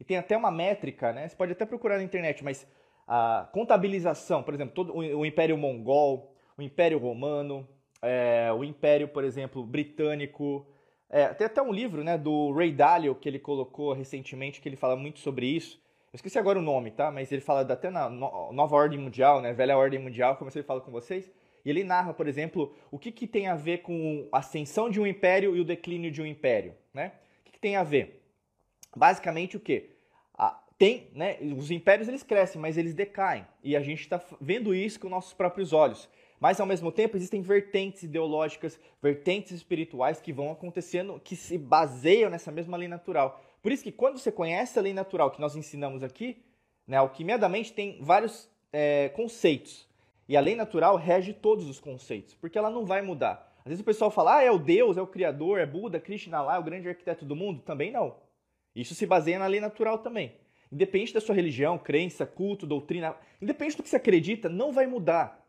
[0.00, 1.28] E tem até uma métrica, né?
[1.28, 2.66] Você pode até procurar na internet, mas
[3.06, 7.68] a contabilização, por exemplo, todo o Império Mongol, o Império Romano,
[8.00, 10.66] é, o Império, por exemplo, Britânico.
[11.08, 14.76] É, tem até um livro né, do Ray Dalio que ele colocou recentemente, que ele
[14.76, 15.78] fala muito sobre isso.
[16.12, 17.10] Eu esqueci agora o nome, tá?
[17.10, 19.52] Mas ele fala até na Nova Ordem Mundial, né?
[19.52, 21.30] Velha Ordem Mundial, como eu falo com vocês.
[21.64, 25.00] E ele narra, por exemplo, o que, que tem a ver com a ascensão de
[25.00, 26.74] um império e o declínio de um império.
[26.92, 27.12] Né?
[27.40, 28.19] O que, que tem a ver?
[28.94, 29.90] Basicamente o quê?
[30.80, 33.46] tem, né, os impérios eles crescem, mas eles decaem.
[33.62, 36.08] E a gente está vendo isso com nossos próprios olhos.
[36.40, 42.30] Mas ao mesmo tempo existem vertentes ideológicas, vertentes espirituais que vão acontecendo, que se baseiam
[42.30, 43.44] nessa mesma lei natural.
[43.62, 46.42] Por isso que quando você conhece a lei natural que nós ensinamos aqui,
[46.86, 49.86] né, a alquimia da mente tem vários é, conceitos.
[50.26, 53.54] E a lei natural rege todos os conceitos, porque ela não vai mudar.
[53.58, 56.40] Às vezes o pessoal fala, ah, é o Deus, é o Criador, é Buda, Krishna
[56.40, 57.60] lá, é o grande arquiteto do mundo.
[57.60, 58.16] Também não.
[58.74, 60.36] Isso se baseia na lei natural também.
[60.70, 65.44] Independente da sua religião, crença, culto, doutrina, independente do que você acredita, não vai mudar.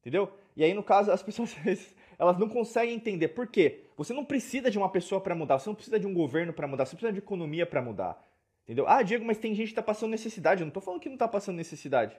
[0.00, 0.32] Entendeu?
[0.56, 1.54] E aí, no caso, as pessoas
[2.18, 3.28] elas não conseguem entender.
[3.28, 3.84] Por quê?
[3.96, 6.68] Você não precisa de uma pessoa para mudar, você não precisa de um governo para
[6.68, 8.22] mudar, você precisa de economia para mudar.
[8.64, 8.86] Entendeu?
[8.86, 10.60] Ah, Diego, mas tem gente que está passando necessidade.
[10.60, 12.16] Eu não estou falando que não está passando necessidade.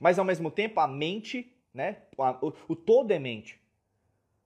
[0.00, 1.98] Mas ao mesmo tempo, a mente, né?
[2.66, 3.59] O, todo é mente.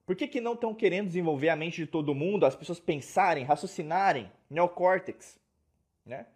[0.05, 3.43] Por que, que não estão querendo desenvolver a mente de todo mundo, as pessoas pensarem,
[3.43, 5.39] raciocinarem, neocórtex,
[6.05, 6.27] né?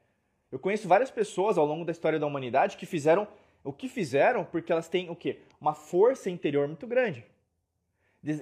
[0.51, 3.27] Eu conheço várias pessoas ao longo da história da humanidade que fizeram
[3.63, 5.39] o que fizeram porque elas têm o quê?
[5.59, 7.25] Uma força interior muito grande.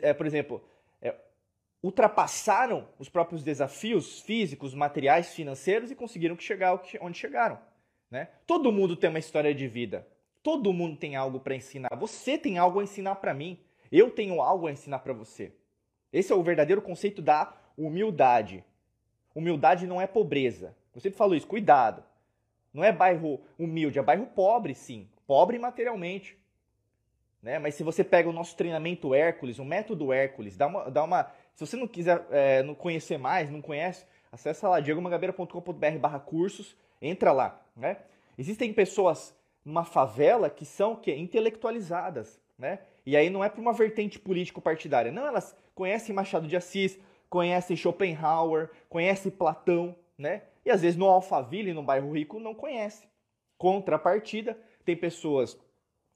[0.01, 0.63] É, por exemplo,
[1.01, 1.13] é,
[1.83, 7.59] ultrapassaram os próprios desafios físicos, materiais, financeiros e conseguiram chegar onde chegaram.
[8.09, 8.29] Né?
[8.45, 10.07] Todo mundo tem uma história de vida.
[10.41, 11.89] Todo mundo tem algo para ensinar.
[11.97, 13.59] Você tem algo a ensinar para mim.
[13.91, 15.51] Eu tenho algo a ensinar para você.
[16.11, 18.63] Esse é o verdadeiro conceito da humildade.
[19.35, 20.75] Humildade não é pobreza.
[20.95, 22.03] Eu sempre falo isso, cuidado.
[22.73, 25.07] Não é bairro humilde, é bairro pobre, sim.
[25.25, 26.37] Pobre materialmente.
[27.41, 27.59] Né?
[27.59, 30.89] Mas se você pega o nosso treinamento Hércules, o método Hércules, dá uma.
[30.89, 35.97] Dá uma se você não quiser é, não conhecer mais, não conhece, acessa lá, diegomagabeira.com.br
[35.99, 37.59] barra cursos, entra lá.
[37.75, 37.97] Né?
[38.37, 42.79] Existem pessoas numa favela que são que intelectualizadas, né?
[43.07, 47.77] E aí não é para uma vertente político-partidária, não, elas conhecem Machado de Assis, conhecem
[47.77, 50.41] Schopenhauer, conhecem Platão, né?
[50.65, 53.07] E às vezes no Alphaville, no bairro rico, não conhece.
[53.57, 55.57] Contrapartida, tem pessoas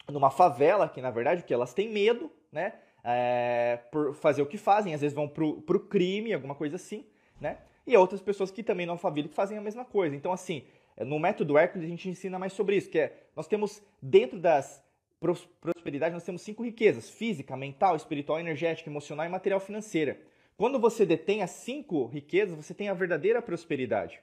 [0.10, 2.74] numa favela, que na verdade o que elas têm medo, né?
[3.06, 7.06] É, por fazer o que fazem, às vezes vão pro, pro crime, alguma coisa assim,
[7.40, 7.60] né?
[7.88, 10.14] E outras pessoas que também não alfabeto que fazem a mesma coisa.
[10.14, 10.66] Então, assim,
[11.00, 14.84] no método Hércules a gente ensina mais sobre isso, que é, nós temos dentro das
[15.22, 20.20] prosperidades, nós temos cinco riquezas, física, mental, espiritual, energética, emocional e material financeira.
[20.58, 24.20] Quando você detém as cinco riquezas, você tem a verdadeira prosperidade.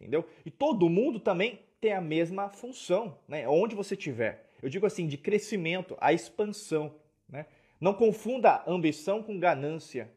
[0.00, 0.26] Entendeu?
[0.44, 3.46] E todo mundo também tem a mesma função, né?
[3.46, 4.46] Onde você estiver.
[4.62, 6.94] Eu digo assim, de crescimento, a expansão,
[7.28, 7.44] né?
[7.78, 10.10] Não confunda ambição com ganância,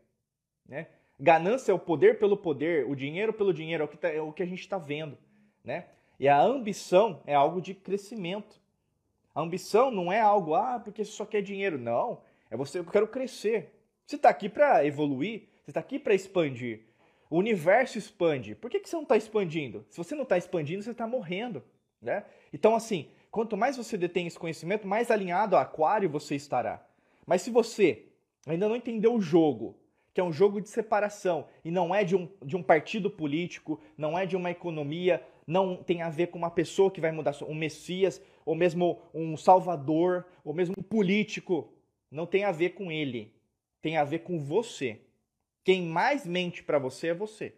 [0.65, 0.87] né?
[1.19, 4.21] Ganância é o poder pelo poder, o dinheiro pelo dinheiro, é o que, tá, é
[4.21, 5.17] o que a gente está vendo,
[5.63, 5.87] né?
[6.19, 8.62] E a ambição é algo de crescimento.
[9.33, 11.77] A ambição não é algo, ah, porque você só quer dinheiro.
[11.77, 13.73] Não, é você, eu quero crescer.
[14.05, 16.81] Você está aqui para evoluir, você está aqui para expandir.
[17.29, 18.53] O universo expande.
[18.53, 19.85] Por que, que você não está expandindo?
[19.89, 21.63] Se você não está expandindo, você está morrendo.
[21.99, 22.23] Né?
[22.51, 26.85] Então, assim, quanto mais você detém esse conhecimento, mais alinhado a aquário você estará.
[27.25, 28.05] Mas se você
[28.45, 29.75] ainda não entendeu o jogo,
[30.13, 33.81] que é um jogo de separação, e não é de um, de um partido político,
[33.97, 37.35] não é de uma economia, não tem a ver com uma pessoa que vai mudar,
[37.43, 41.73] um Messias, ou mesmo um Salvador, ou mesmo um político.
[42.09, 43.33] Não tem a ver com ele.
[43.81, 45.01] Tem a ver com você.
[45.63, 47.55] Quem mais mente para você é você.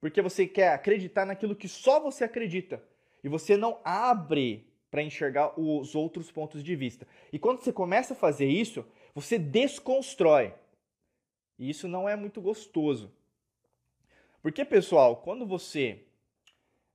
[0.00, 2.82] Porque você quer acreditar naquilo que só você acredita.
[3.22, 7.06] E você não abre para enxergar os outros pontos de vista.
[7.32, 10.54] E quando você começa a fazer isso, você desconstrói.
[11.58, 13.12] E isso não é muito gostoso.
[14.42, 16.03] Porque, pessoal, quando você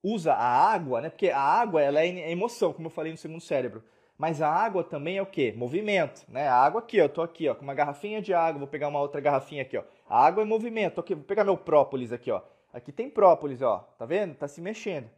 [0.03, 1.09] usa a água, né?
[1.09, 3.83] Porque a água ela é emoção, como eu falei no segundo cérebro.
[4.17, 5.53] Mas a água também é o quê?
[5.55, 6.47] Movimento, né?
[6.47, 8.89] A água aqui, ó, eu tô aqui, ó, com uma garrafinha de água, vou pegar
[8.89, 9.83] uma outra garrafinha aqui, ó.
[10.09, 12.41] A água é movimento, aqui, vou pegar meu própolis aqui, ó.
[12.73, 14.35] Aqui tem própolis, ó, tá vendo?
[14.35, 15.09] Tá se mexendo.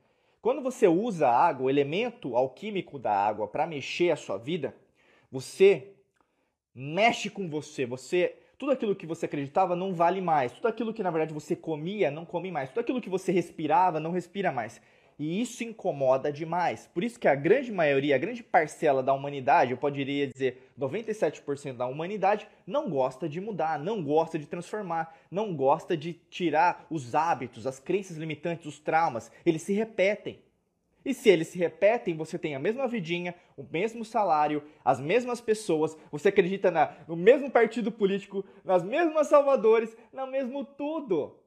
[0.41, 4.75] Quando você usa a água, o elemento alquímico da água para mexer a sua vida,
[5.31, 5.93] você
[6.73, 10.51] mexe com você, você tudo aquilo que você acreditava não vale mais.
[10.51, 12.69] Tudo aquilo que na verdade você comia não come mais.
[12.69, 14.79] Tudo aquilo que você respirava não respira mais.
[15.17, 16.87] E isso incomoda demais.
[16.93, 21.73] Por isso que a grande maioria, a grande parcela da humanidade, eu poderia dizer 97%
[21.73, 27.15] da humanidade, não gosta de mudar, não gosta de transformar, não gosta de tirar os
[27.15, 29.31] hábitos, as crenças limitantes, os traumas.
[29.43, 30.39] Eles se repetem.
[31.03, 35.41] E se eles se repetem, você tem a mesma vidinha, o mesmo salário, as mesmas
[35.41, 41.39] pessoas, você acredita na, no mesmo partido político, nas mesmas salvadores, no mesmo tudo.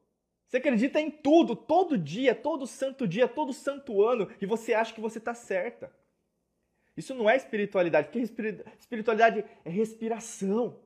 [0.45, 4.93] Você acredita em tudo, todo dia, todo santo dia, todo santo ano, e você acha
[4.93, 5.91] que você está certa.
[6.95, 8.19] Isso não é espiritualidade, porque
[8.79, 10.79] espiritualidade é respiração.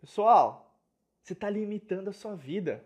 [0.00, 0.78] Pessoal,
[1.22, 2.84] você está limitando a sua vida.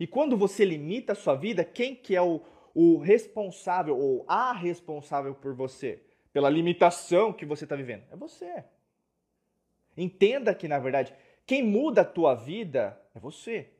[0.00, 2.40] E quando você limita a sua vida, quem que é o,
[2.80, 6.00] o responsável ou a responsável por você,
[6.32, 8.62] pela limitação que você está vivendo, é você.
[9.96, 11.12] Entenda que, na verdade,
[11.44, 13.70] quem muda a tua vida é você.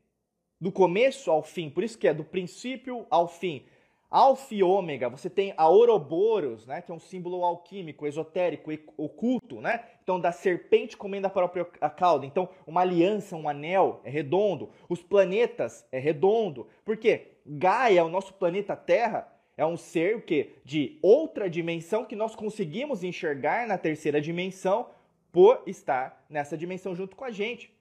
[0.61, 3.65] Do começo ao fim, por isso que é do princípio ao fim.
[4.11, 9.61] Alfa e ômega, você tem a Ouroboros, né, que é um símbolo alquímico, esotérico, oculto,
[9.61, 9.85] né?
[10.03, 12.25] Então, da serpente comendo a própria cauda.
[12.25, 14.71] Então, uma aliança, um anel é redondo.
[14.89, 16.67] Os planetas é redondo.
[16.87, 17.33] Por quê?
[17.49, 20.57] Gaia, o nosso planeta Terra, é um ser o quê?
[20.65, 24.91] de outra dimensão que nós conseguimos enxergar na terceira dimensão
[25.33, 27.73] por estar nessa dimensão junto com a gente.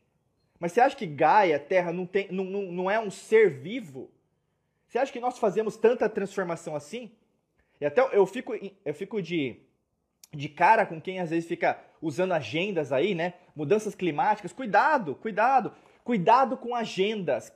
[0.60, 4.10] Mas você acha que Gaia, Terra, não, tem, não, não, não é um ser vivo?
[4.88, 7.12] Você acha que nós fazemos tanta transformação assim?
[7.80, 8.53] E até eu fico,
[8.84, 9.58] eu fico de,
[10.34, 13.34] de cara com quem às vezes fica usando agendas aí, né?
[13.56, 14.53] Mudanças climáticas.
[14.53, 15.73] Cuidado, cuidado.
[16.03, 17.53] Cuidado com agendas.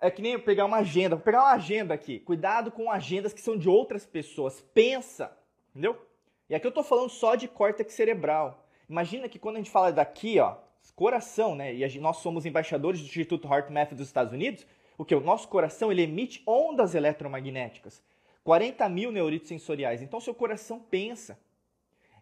[0.00, 1.16] É que nem pegar uma agenda.
[1.16, 2.20] Vou pegar uma agenda aqui.
[2.20, 4.60] Cuidado com agendas que são de outras pessoas.
[4.74, 5.36] Pensa,
[5.70, 6.00] entendeu?
[6.48, 8.66] E aqui eu tô falando só de córtex cerebral.
[8.88, 10.56] Imagina que quando a gente fala daqui, ó,
[10.94, 11.74] coração, né?
[11.74, 14.66] E nós somos embaixadores do Instituto HeartMath dos Estados Unidos.
[14.96, 15.14] O que?
[15.14, 18.02] O nosso coração ele emite ondas eletromagnéticas.
[18.44, 20.02] 40 mil neuritos sensoriais.
[20.02, 21.38] Então, seu coração pensa.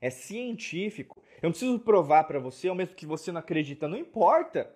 [0.00, 1.20] É científico.
[1.42, 4.72] Eu não preciso provar para você, ou mesmo que você não acredita, não importa.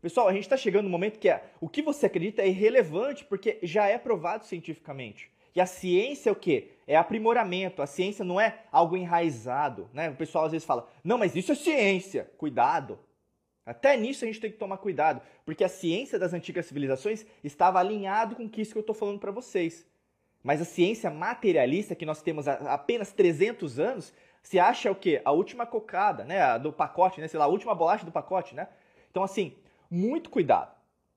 [0.00, 3.24] Pessoal, a gente está chegando no momento que é, o que você acredita é irrelevante,
[3.24, 5.30] porque já é provado cientificamente.
[5.54, 6.70] E a ciência é o quê?
[6.86, 7.82] É aprimoramento.
[7.82, 9.90] A ciência não é algo enraizado.
[9.92, 10.08] Né?
[10.08, 12.30] O pessoal às vezes fala, não, mas isso é ciência.
[12.38, 12.98] Cuidado.
[13.66, 17.78] Até nisso a gente tem que tomar cuidado, porque a ciência das antigas civilizações estava
[17.78, 19.86] alinhado com isso que eu estou falando para vocês.
[20.42, 25.20] Mas a ciência materialista, que nós temos há apenas 300 anos, se acha o quê?
[25.24, 26.40] A última cocada, né?
[26.40, 27.28] A do pacote, né?
[27.28, 28.66] Sei lá, a última bolacha do pacote, né?
[29.10, 29.54] Então, assim,
[29.90, 30.74] muito cuidado,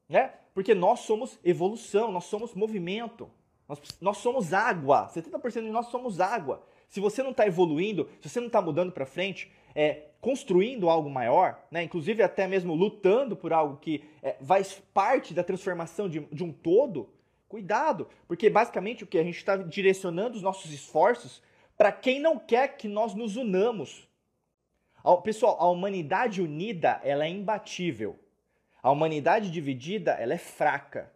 [0.09, 0.33] né?
[0.53, 3.29] Porque nós somos evolução, nós somos movimento,
[3.67, 5.09] nós, nós somos água.
[5.13, 6.63] 70% de nós somos água.
[6.87, 11.09] se você não está evoluindo, se você não está mudando para frente, é, construindo algo
[11.09, 11.83] maior, né?
[11.83, 16.51] inclusive até mesmo lutando por algo que é, vai parte da transformação de, de um
[16.51, 17.09] todo,
[17.49, 21.41] cuidado, porque basicamente o que a gente está direcionando os nossos esforços
[21.77, 24.07] para quem não quer que nós nos unamos.
[25.23, 28.17] Pessoal, a humanidade unida ela é imbatível.
[28.83, 31.09] A humanidade dividida ela é fraca.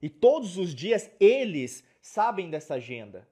[0.00, 3.28] E todos os dias eles sabem dessa agenda,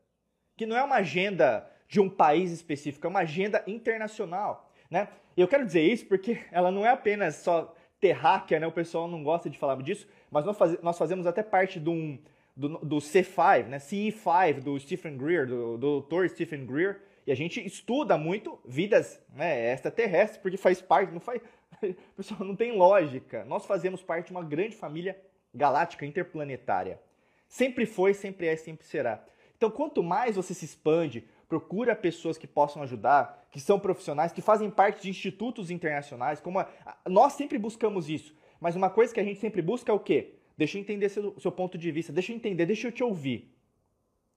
[0.56, 5.08] que não é uma agenda de um país específico, é uma agenda internacional, né?
[5.36, 8.66] E eu quero dizer isso porque ela não é apenas só terráquea, né?
[8.66, 11.88] O pessoal não gosta de falar disso, mas nós, faz, nós fazemos até parte de
[11.88, 12.18] um,
[12.54, 13.78] do, do C5, né?
[13.78, 16.28] CE5 do Stephen Greer, do, do Dr.
[16.28, 21.42] Stephen Greer, e a gente estuda muito vidas né, extraterrestres, porque faz parte, não faz,
[22.16, 23.44] pessoal, não tem lógica.
[23.44, 25.20] Nós fazemos parte de uma grande família
[25.54, 27.00] galáctica interplanetária.
[27.48, 29.24] Sempre foi, sempre é, sempre será.
[29.56, 34.42] Então, quanto mais você se expande, procura pessoas que possam ajudar, que são profissionais, que
[34.42, 36.68] fazem parte de institutos internacionais, como a,
[37.08, 38.34] nós sempre buscamos isso.
[38.60, 40.34] Mas uma coisa que a gente sempre busca é o quê?
[40.56, 43.54] Deixa eu entender seu, seu ponto de vista, deixa eu entender, deixa eu te ouvir.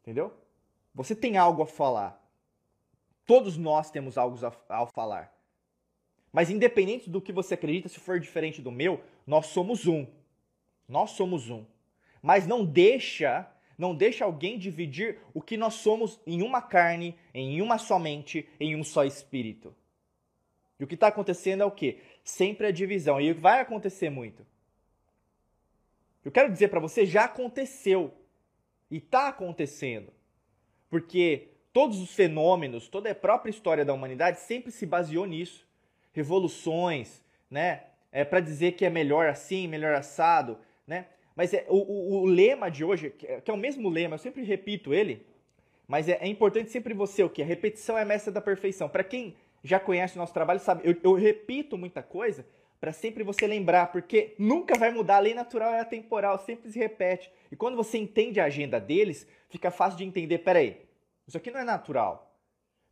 [0.02, 0.34] Entendeu?
[0.94, 2.22] Você tem algo a falar.
[3.26, 5.34] Todos nós temos algo a, a falar.
[6.32, 10.06] Mas independente do que você acredita, se for diferente do meu, nós somos um.
[10.88, 11.66] Nós somos um.
[12.22, 17.62] Mas não deixa não deixa alguém dividir o que nós somos em uma carne, em
[17.62, 19.74] uma só mente, em um só espírito.
[20.78, 22.00] E o que está acontecendo é o quê?
[22.22, 23.22] Sempre a divisão.
[23.22, 24.46] E vai acontecer muito.
[26.26, 28.14] Eu quero dizer para você, já aconteceu.
[28.92, 30.12] E está acontecendo.
[30.90, 35.66] Porque todos os fenômenos, toda a própria história da humanidade sempre se baseou nisso.
[36.12, 37.84] Revoluções, né?
[38.12, 41.06] É para dizer que é melhor assim, melhor assado, né?
[41.36, 44.20] Mas é, o, o, o, lema de hoje, é, que é o mesmo lema, eu
[44.20, 45.26] sempre repito ele,
[45.88, 47.42] mas é, é importante sempre você o que?
[47.42, 48.90] A repetição é a mestra da perfeição.
[48.90, 52.46] Para quem já conhece o nosso trabalho, sabe, eu, eu repito muita coisa
[52.80, 56.80] para sempre você lembrar, porque nunca vai mudar, a lei natural é atemporal, sempre se
[56.80, 57.32] repete.
[57.52, 60.82] E quando você entende a agenda deles, fica fácil de entender, peraí,
[61.28, 62.38] isso aqui não é natural.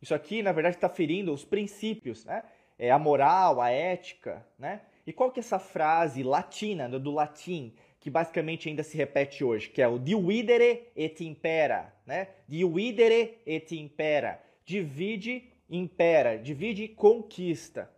[0.00, 2.42] Isso aqui, na verdade, está ferindo os princípios, né?
[2.78, 4.82] É a moral, a ética, né?
[5.06, 9.68] E qual que é essa frase latina, do latim, que basicamente ainda se repete hoje,
[9.68, 12.28] que é o dividere et impera, né?
[12.46, 14.40] Dividere et impera.
[14.64, 16.38] Divide, impera.
[16.38, 17.90] Divide conquista,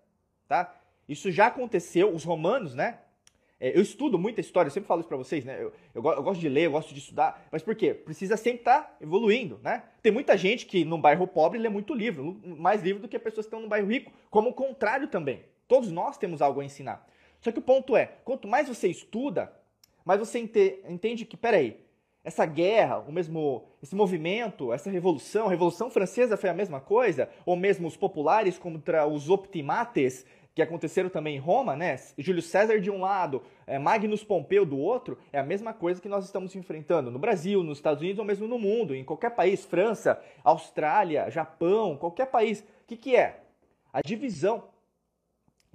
[0.49, 0.75] tá?
[1.09, 2.99] Isso já aconteceu, os romanos, né?
[3.61, 5.57] É, eu estudo muita história, eu sempre falo isso para vocês, né?
[5.63, 7.93] Eu, eu, eu, gosto de ler, eu gosto de estudar, mas por quê?
[7.93, 9.85] Precisa sempre estar tá evoluindo, né?
[10.03, 13.45] Tem muita gente que num bairro pobre lê muito livro, mais livro do que pessoas
[13.45, 15.45] que estão num bairro rico, como o contrário também.
[15.69, 17.07] Todos nós temos algo a ensinar.
[17.39, 19.53] Só que o ponto é, quanto mais você estuda,
[20.05, 21.79] mas você entende que, peraí,
[22.23, 27.31] essa guerra, o mesmo, esse movimento, essa revolução, a Revolução Francesa foi a mesma coisa,
[27.47, 31.97] ou mesmo os populares contra os optimates, que aconteceram também em Roma, né?
[32.19, 36.09] Júlio César de um lado, é, Magnus Pompeu do outro, é a mesma coisa que
[36.09, 39.65] nós estamos enfrentando no Brasil, nos Estados Unidos ou mesmo no mundo, em qualquer país,
[39.65, 42.61] França, Austrália, Japão, qualquer país.
[42.61, 43.43] O que, que é?
[43.93, 44.65] A divisão.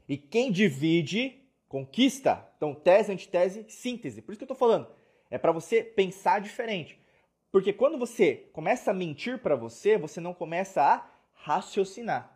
[0.07, 2.47] E quem divide conquista.
[2.57, 4.21] Então, tese, antitese, síntese.
[4.21, 4.87] Por isso que eu estou falando.
[5.29, 6.99] É para você pensar diferente.
[7.51, 12.34] Porque quando você começa a mentir para você, você não começa a raciocinar.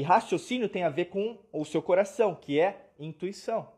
[0.00, 3.70] E raciocínio tem a ver com o seu coração, que é intuição.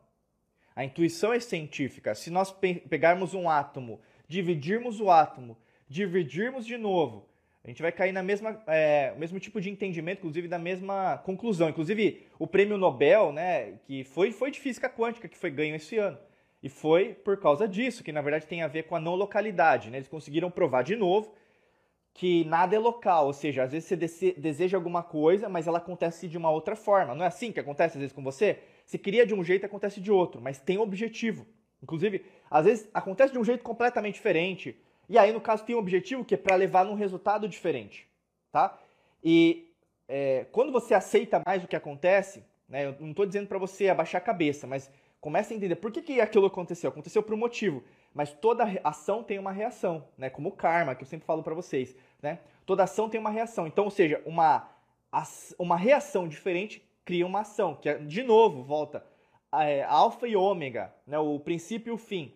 [0.73, 2.15] A intuição é científica.
[2.15, 2.53] Se nós
[2.89, 5.59] pegarmos um átomo, dividirmos o átomo,
[5.89, 7.29] dividirmos de novo,
[7.65, 11.69] a gente vai cair na mesma é, mesmo tipo de entendimento, inclusive da mesma conclusão.
[11.69, 15.99] Inclusive, o prêmio Nobel, né, que foi, foi de física quântica, que foi ganho esse
[15.99, 16.19] ano.
[16.63, 19.91] E foi por causa disso, que na verdade tem a ver com a não localidade.
[19.91, 19.97] Né?
[19.99, 21.35] Eles conseguiram provar de novo
[22.15, 26.29] que nada é local, ou seja, às vezes você deseja alguma coisa, mas ela acontece
[26.29, 27.15] de uma outra forma.
[27.15, 28.59] Não é assim que acontece às vezes com você?
[28.85, 31.47] Você queria de um jeito acontece de outro, mas tem um objetivo.
[31.83, 35.79] Inclusive, às vezes acontece de um jeito completamente diferente e aí, no caso, tem um
[35.79, 38.09] objetivo que é para levar num resultado diferente,
[38.51, 38.79] tá?
[39.23, 39.71] E
[40.09, 43.89] é, quando você aceita mais o que acontece, né, eu não estou dizendo para você
[43.89, 46.89] abaixar a cabeça, mas comece a entender por que, que aquilo aconteceu.
[46.89, 47.85] Aconteceu por um motivo,
[48.15, 50.31] mas toda ação tem uma reação, né?
[50.31, 52.39] Como o karma, que eu sempre falo para vocês, né?
[52.65, 53.67] Toda ação tem uma reação.
[53.67, 54.69] Então, ou seja, uma,
[55.59, 59.05] uma reação diferente cria uma ação, que é, de novo, volta,
[59.53, 61.19] é, alfa e ômega, né?
[61.19, 62.33] o princípio e o fim.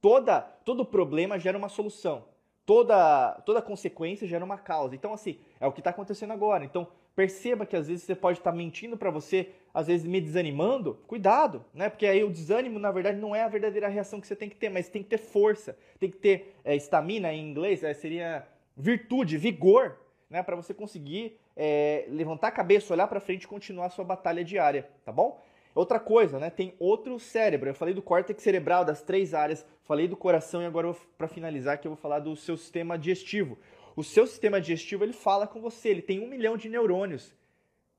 [0.00, 2.24] Toda, todo problema gera uma solução.
[2.64, 4.94] Toda, toda consequência gera uma causa.
[4.94, 6.64] Então, assim, é o que está acontecendo agora.
[6.64, 10.20] Então, perceba que às vezes você pode estar tá mentindo para você, às vezes me
[10.20, 10.94] desanimando.
[11.06, 11.88] Cuidado, né?
[11.88, 14.56] Porque aí o desânimo, na verdade, não é a verdadeira reação que você tem que
[14.56, 18.46] ter, mas tem que ter força, tem que ter estamina, é, em inglês, é, seria
[18.76, 19.98] virtude, vigor.
[20.28, 24.04] né, para você conseguir é, levantar a cabeça, olhar para frente e continuar a sua
[24.04, 25.40] batalha diária, tá bom?
[25.74, 26.48] Outra coisa, né?
[26.48, 27.68] Tem outro cérebro.
[27.68, 31.78] Eu falei do córtex cerebral, das três áreas, falei do coração e agora para finalizar
[31.78, 33.58] que eu vou falar do seu sistema digestivo.
[33.94, 37.34] O seu sistema digestivo ele fala com você, ele tem um milhão de neurônios.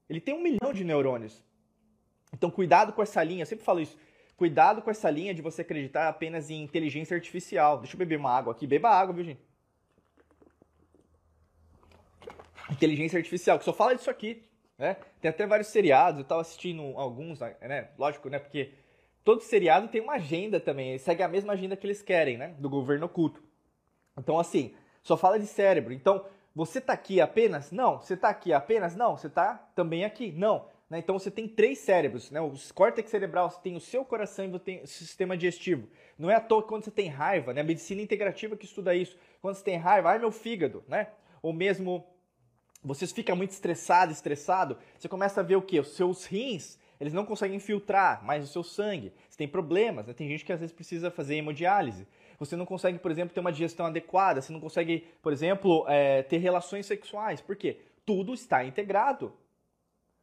[0.09, 1.43] Ele tem um milhão de neurônios.
[2.34, 3.95] Então cuidado com essa linha, eu sempre falo isso.
[4.36, 7.78] Cuidado com essa linha de você acreditar apenas em inteligência artificial.
[7.78, 8.67] Deixa eu beber uma água aqui.
[8.67, 9.47] Beba água, viu, gente?
[12.72, 14.43] Inteligência artificial, que só fala disso aqui.
[14.78, 14.95] Né?
[15.20, 17.89] Tem até vários seriados, eu estava assistindo alguns, né?
[17.97, 18.38] Lógico, né?
[18.38, 18.74] Porque
[19.24, 22.53] todo seriado tem uma agenda também, segue a mesma agenda que eles querem, né?
[22.59, 23.41] Do governo oculto.
[24.18, 25.93] Então, assim, só fala de cérebro.
[25.93, 27.72] Então, você está aqui apenas?
[27.72, 27.99] Não.
[27.99, 28.95] Você está aqui apenas?
[28.95, 29.15] Não.
[29.15, 30.32] Você está também aqui?
[30.32, 30.65] Não.
[30.89, 30.99] Né?
[30.99, 32.41] Então você tem três cérebros, né?
[32.41, 35.88] O córtex cerebral, você tem o seu coração e você tem o sistema digestivo.
[36.18, 37.61] Não é à toa que quando você tem raiva, né?
[37.61, 39.18] A medicina integrativa que estuda isso.
[39.41, 41.09] Quando você tem raiva, ai meu fígado, né?
[41.41, 42.05] Ou mesmo
[42.84, 45.80] você fica muito estressado, estressado, você começa a ver o que?
[45.80, 49.13] Os seus rins, eles não conseguem filtrar mais o seu sangue.
[49.30, 50.13] Você tem problemas, né?
[50.13, 52.07] Tem gente que às vezes precisa fazer hemodiálise.
[52.39, 54.41] Você não consegue, por exemplo, ter uma digestão adequada.
[54.41, 57.41] Você não consegue, por exemplo, é, ter relações sexuais.
[57.41, 57.80] Por quê?
[58.05, 59.34] Tudo está integrado.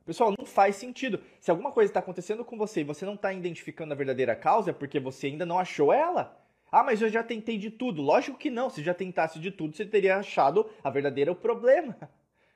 [0.04, 1.20] Pessoal, não faz sentido.
[1.40, 4.70] Se alguma coisa está acontecendo com você e você não está identificando a verdadeira causa,
[4.70, 6.40] é porque você ainda não achou ela.
[6.70, 8.02] Ah, mas eu já tentei de tudo.
[8.02, 8.68] Lógico que não.
[8.68, 11.96] Se já tentasse de tudo, você teria achado a verdadeira problema.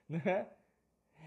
[0.08, 0.46] Né?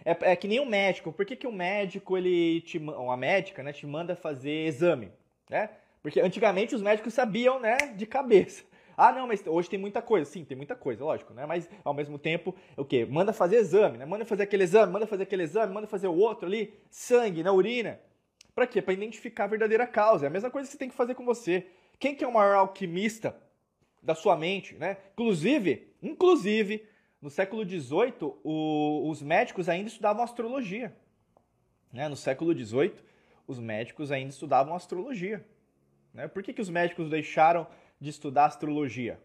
[0.04, 1.12] É, é, que nem um médico.
[1.12, 5.12] Por que, que o médico, ele te, ou a médica, né, te manda fazer exame?
[5.50, 5.70] Né?
[6.02, 8.64] Porque antigamente os médicos sabiam, né, de cabeça.
[8.98, 10.30] Ah, não, mas hoje tem muita coisa.
[10.30, 11.46] Sim, tem muita coisa, lógico, né?
[11.46, 13.06] Mas ao mesmo tempo, o quê?
[13.06, 14.06] Manda fazer exame, né?
[14.06, 17.52] Manda fazer aquele exame, manda fazer aquele exame, manda fazer o outro ali, sangue na
[17.52, 18.00] urina.
[18.54, 18.82] Para quê?
[18.82, 20.26] Para identificar a verdadeira causa.
[20.26, 21.68] É a mesma coisa que você tem que fazer com você.
[21.98, 23.36] Quem que é o maior alquimista
[24.04, 24.98] da sua mente, né?
[25.14, 26.86] Inclusive, inclusive,
[27.22, 30.96] no século XVIII, o, os médicos ainda estudavam astrologia.
[31.94, 32.10] Né?
[32.10, 32.96] No século XVIII,
[33.46, 35.46] os médicos ainda estudavam astrologia.
[36.14, 36.28] Né?
[36.28, 37.68] Por que, que os médicos deixaram
[38.00, 39.20] de estudar astrologia?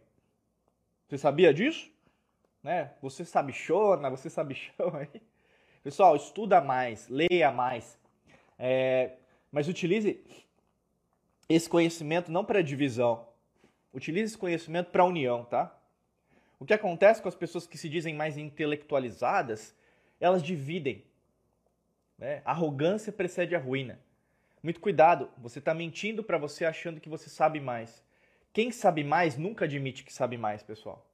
[1.09, 1.91] Você sabia disso?
[2.63, 2.93] Né?
[3.01, 5.23] Você sabichona, você sabichão aí?
[5.83, 7.99] Pessoal, estuda mais, leia mais.
[8.59, 9.13] É,
[9.51, 10.21] mas utilize
[11.49, 13.29] esse conhecimento não para divisão.
[13.95, 15.76] Utilize esse conhecimento para união, tá?
[16.59, 19.75] O que acontece com as pessoas que se dizem mais intelectualizadas,
[20.21, 21.05] elas dividem.
[22.19, 22.41] Né?
[22.45, 24.01] Arrogância precede a ruína.
[24.63, 28.03] Muito cuidado, você está mentindo para você achando que você sabe mais.
[28.53, 31.07] Quem sabe mais nunca admite que sabe mais, pessoal.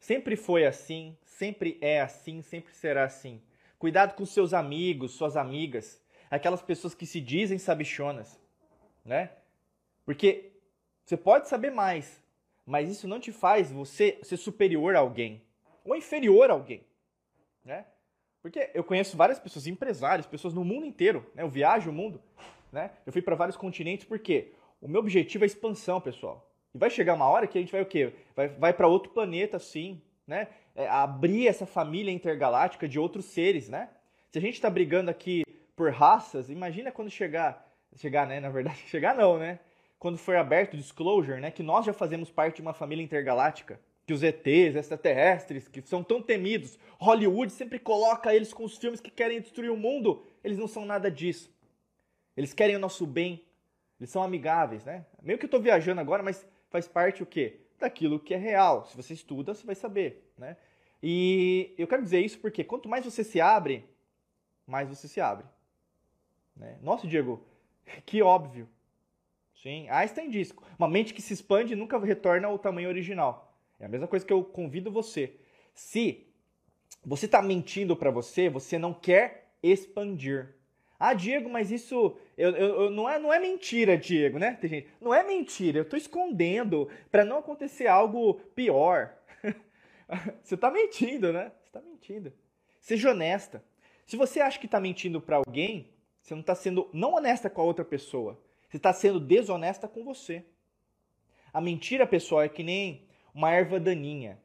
[0.00, 3.42] Sempre foi assim, sempre é assim, sempre será assim.
[3.78, 6.00] Cuidado com seus amigos, suas amigas,
[6.30, 8.40] aquelas pessoas que se dizem sabichonas,
[9.04, 9.30] né?
[10.04, 10.52] Porque
[11.04, 12.21] você pode saber mais,
[12.66, 15.42] mas isso não te faz você ser superior a alguém
[15.84, 16.84] ou inferior a alguém,
[17.64, 17.86] né?
[18.40, 21.42] Porque eu conheço várias pessoas, empresários, pessoas no mundo inteiro, né?
[21.42, 22.20] Eu viajo o mundo,
[22.72, 22.90] né?
[23.06, 26.50] Eu fui para vários continentes porque o meu objetivo é expansão, pessoal.
[26.74, 28.12] E vai chegar uma hora que a gente vai o quê?
[28.34, 30.48] Vai, vai para outro planeta, sim, né?
[30.74, 33.90] É, abrir essa família intergaláctica de outros seres, né?
[34.30, 35.44] Se a gente está brigando aqui
[35.76, 38.40] por raças, imagina quando chegar, chegar, né?
[38.40, 39.60] Na verdade, chegar não, né?
[40.02, 43.80] Quando foi aberto o disclosure, né, que nós já fazemos parte de uma família intergaláctica,
[44.04, 49.00] que os ETs, extraterrestres, que são tão temidos, Hollywood sempre coloca eles com os filmes
[49.00, 51.54] que querem destruir o mundo, eles não são nada disso.
[52.36, 53.44] Eles querem o nosso bem,
[54.00, 55.06] eles são amigáveis, né?
[55.22, 57.60] Meio que eu estou viajando agora, mas faz parte o quê?
[57.78, 58.84] Daquilo que é real.
[58.86, 60.56] Se você estuda, você vai saber, né?
[61.00, 63.88] E eu quero dizer isso porque quanto mais você se abre,
[64.66, 65.46] mais você se abre.
[66.56, 66.76] Né?
[66.82, 67.40] Nossa, Diego,
[68.04, 68.68] que óbvio.
[69.62, 73.56] Sim, Einstein disse: uma mente que se expande nunca retorna ao tamanho original.
[73.78, 75.36] É a mesma coisa que eu convido você.
[75.72, 76.26] Se
[77.04, 80.56] você está mentindo para você, você não quer expandir.
[80.98, 84.56] Ah, Diego, mas isso eu, eu, eu, não, é, não é mentira, Diego, né?
[84.60, 89.16] Tem gente, não é mentira, eu estou escondendo para não acontecer algo pior.
[90.42, 91.52] você está mentindo, né?
[91.60, 92.32] Você está mentindo.
[92.80, 93.64] Seja honesta.
[94.06, 95.88] Se você acha que está mentindo para alguém,
[96.20, 98.38] você não está sendo não honesta com a outra pessoa.
[98.72, 100.46] Você está sendo desonesta com você.
[101.52, 104.38] A mentira, pessoal, é que nem uma erva daninha.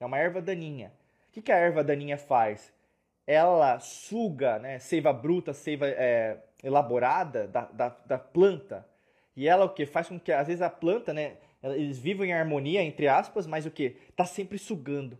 [0.00, 0.90] É uma erva daninha.
[1.28, 2.72] O que, que a erva daninha faz?
[3.26, 8.88] Ela suga, né, seiva bruta, seiva é, elaborada da, da, da, planta.
[9.36, 9.84] E ela o que?
[9.84, 13.66] Faz com que, às vezes, a planta, né, eles vivem em harmonia, entre aspas, mas
[13.66, 13.98] o que?
[14.08, 15.18] Está sempre sugando.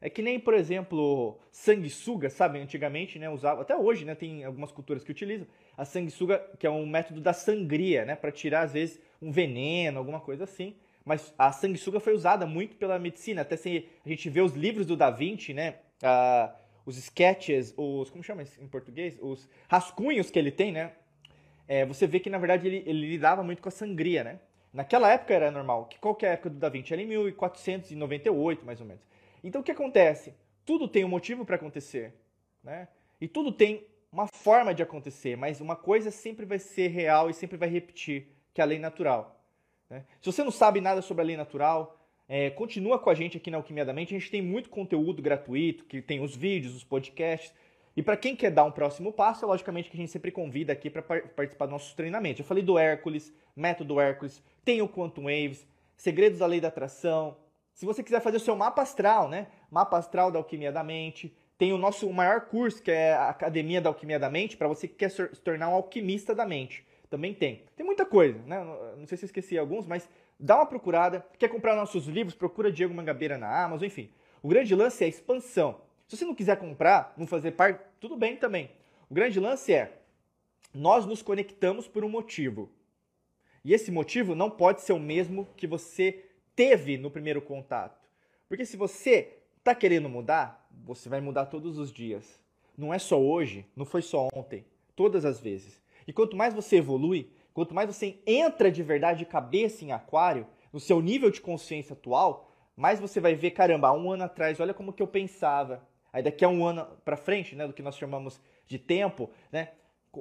[0.00, 2.60] É que nem, por exemplo, sanguessuga, sabe?
[2.60, 5.48] Antigamente, né, usava, até hoje, né, tem algumas culturas que utilizam
[5.78, 9.98] a sanguessuga, que é um método da sangria, né, para tirar às vezes um veneno,
[9.98, 10.74] alguma coisa assim.
[11.04, 14.84] Mas a sanguessuga foi usada muito pela medicina, até se a gente vê os livros
[14.84, 16.52] do Da Vinci, né, uh,
[16.84, 18.10] os sketches, os.
[18.10, 19.16] Como chama em português?
[19.20, 20.92] Os rascunhos que ele tem, né?
[21.68, 24.40] É, você vê que, na verdade, ele, ele lidava muito com a sangria, né?
[24.72, 25.84] Naquela época era normal.
[25.84, 26.92] Que qual que é época do Da Vinci?
[26.92, 29.02] Era em 1498, mais ou menos.
[29.44, 30.34] Então o que acontece?
[30.64, 32.14] Tudo tem um motivo para acontecer,
[32.64, 32.88] né?
[33.20, 37.34] E tudo tem uma forma de acontecer, mas uma coisa sempre vai ser real e
[37.34, 39.40] sempre vai repetir, que é a lei natural.
[39.88, 40.04] Né?
[40.20, 41.98] Se você não sabe nada sobre a lei natural,
[42.28, 44.14] é, continua com a gente aqui na Alquimia da Mente.
[44.14, 47.54] A gente tem muito conteúdo gratuito, que tem os vídeos, os podcasts.
[47.96, 50.72] E para quem quer dar um próximo passo, é logicamente que a gente sempre convida
[50.72, 52.40] aqui para participar dos nossos treinamentos.
[52.40, 57.36] Eu falei do Hércules, método Hércules, tem o Quantum Waves, segredos da lei da atração.
[57.72, 59.48] Se você quiser fazer o seu mapa astral, né?
[59.70, 61.34] Mapa astral da Alquimia da Mente.
[61.58, 64.86] Tem o nosso maior curso, que é a Academia da Alquimia da Mente, para você
[64.86, 66.86] que quer se tornar um alquimista da mente.
[67.10, 67.64] Também tem.
[67.74, 68.62] Tem muita coisa, né?
[68.96, 71.26] Não sei se eu esqueci alguns, mas dá uma procurada.
[71.36, 72.34] Quer comprar nossos livros?
[72.34, 74.08] Procura Diego Mangabeira na Amazon, enfim.
[74.40, 75.80] O grande lance é a expansão.
[76.06, 78.70] Se você não quiser comprar, não fazer parte, tudo bem também.
[79.10, 79.98] O grande lance é
[80.72, 82.70] nós nos conectamos por um motivo.
[83.64, 88.08] E esse motivo não pode ser o mesmo que você teve no primeiro contato.
[88.48, 92.40] Porque se você está querendo mudar, você vai mudar todos os dias.
[92.76, 94.64] Não é só hoje, não foi só ontem,
[94.94, 95.82] todas as vezes.
[96.06, 100.46] E quanto mais você evolui, Quanto mais você entra de verdade de cabeça em aquário,
[100.72, 104.60] no seu nível de consciência atual, mais você vai ver, caramba, há um ano atrás,
[104.60, 105.82] olha como que eu pensava.
[106.12, 109.72] Aí daqui a um ano para frente, né, do que nós chamamos de tempo, né,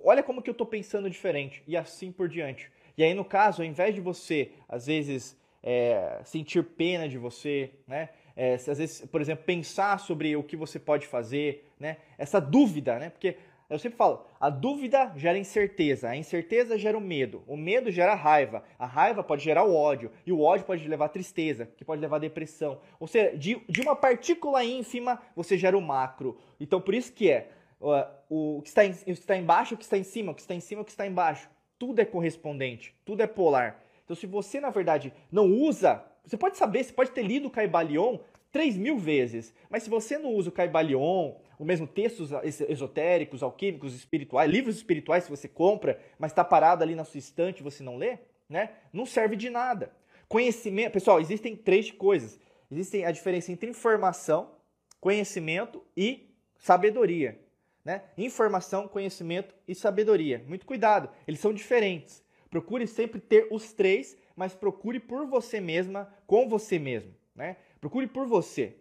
[0.03, 2.71] olha como que eu estou pensando diferente e assim por diante.
[2.97, 7.69] E aí no caso, ao invés de você, às vezes, é, sentir pena de você,
[7.85, 12.39] né, é, às vezes, por exemplo, pensar sobre o que você pode fazer, né, essa
[12.39, 13.35] dúvida, né, porque
[13.69, 18.13] eu sempre falo, a dúvida gera incerteza, a incerteza gera o medo, o medo gera
[18.13, 21.83] raiva, a raiva pode gerar o ódio, e o ódio pode levar a tristeza, que
[21.83, 22.79] pode levar a depressão.
[22.97, 26.37] Ou seja, de, de uma partícula ínfima você gera o macro.
[26.59, 29.77] Então por isso que é o, o que está, em, o que está embaixo, o
[29.77, 31.49] que está em cima, o que está em cima, o que está embaixo.
[31.77, 33.83] Tudo é correspondente, tudo é polar.
[34.05, 37.51] Então se você, na verdade, não usa, você pode saber, você pode ter lido o
[37.51, 38.19] Caibalion
[38.51, 42.31] 3 mil vezes, mas se você não usa o Caibalion, o mesmo textos
[42.67, 47.59] esotéricos, alquímicos, espirituais, livros espirituais que você compra, mas está parado ali na sua estante
[47.59, 48.17] e você não lê,
[48.49, 48.71] né?
[48.91, 49.91] Não serve de nada.
[50.27, 52.39] Conhecimento, pessoal, existem três coisas.
[52.69, 54.51] Existem a diferença entre informação,
[54.99, 57.39] conhecimento e sabedoria.
[57.83, 58.01] Né?
[58.17, 60.43] Informação, conhecimento e sabedoria.
[60.47, 62.21] Muito cuidado, eles são diferentes.
[62.49, 67.13] Procure sempre ter os três, mas procure por você mesma, com você mesmo.
[67.35, 67.57] Né?
[67.81, 68.77] Procure por você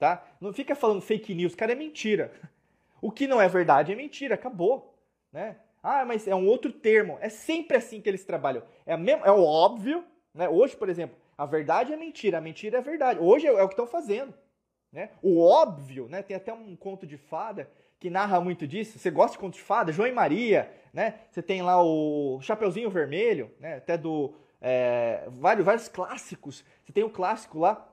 [0.00, 0.26] tá?
[0.40, 2.32] Não fica falando fake news, cara, é mentira.
[3.02, 4.98] O que não é verdade é mentira, acabou,
[5.30, 5.56] né?
[5.82, 7.18] Ah, mas é um outro termo.
[7.20, 8.62] É sempre assim que eles trabalham.
[8.84, 10.48] É, mesmo, é o óbvio, né?
[10.48, 13.20] Hoje, por exemplo, a verdade é mentira, a mentira é verdade.
[13.20, 14.34] Hoje é, é o que estão fazendo,
[14.90, 15.10] né?
[15.22, 16.22] O óbvio, né?
[16.22, 18.98] Tem até um conto de fada que narra muito disso.
[18.98, 19.92] Você gosta de conto de fada?
[19.92, 21.20] João e Maria, né?
[21.30, 23.76] Você tem lá o Chapeuzinho Vermelho, né?
[23.76, 26.64] Até do é, vários, vários clássicos.
[26.84, 27.86] Você tem o clássico lá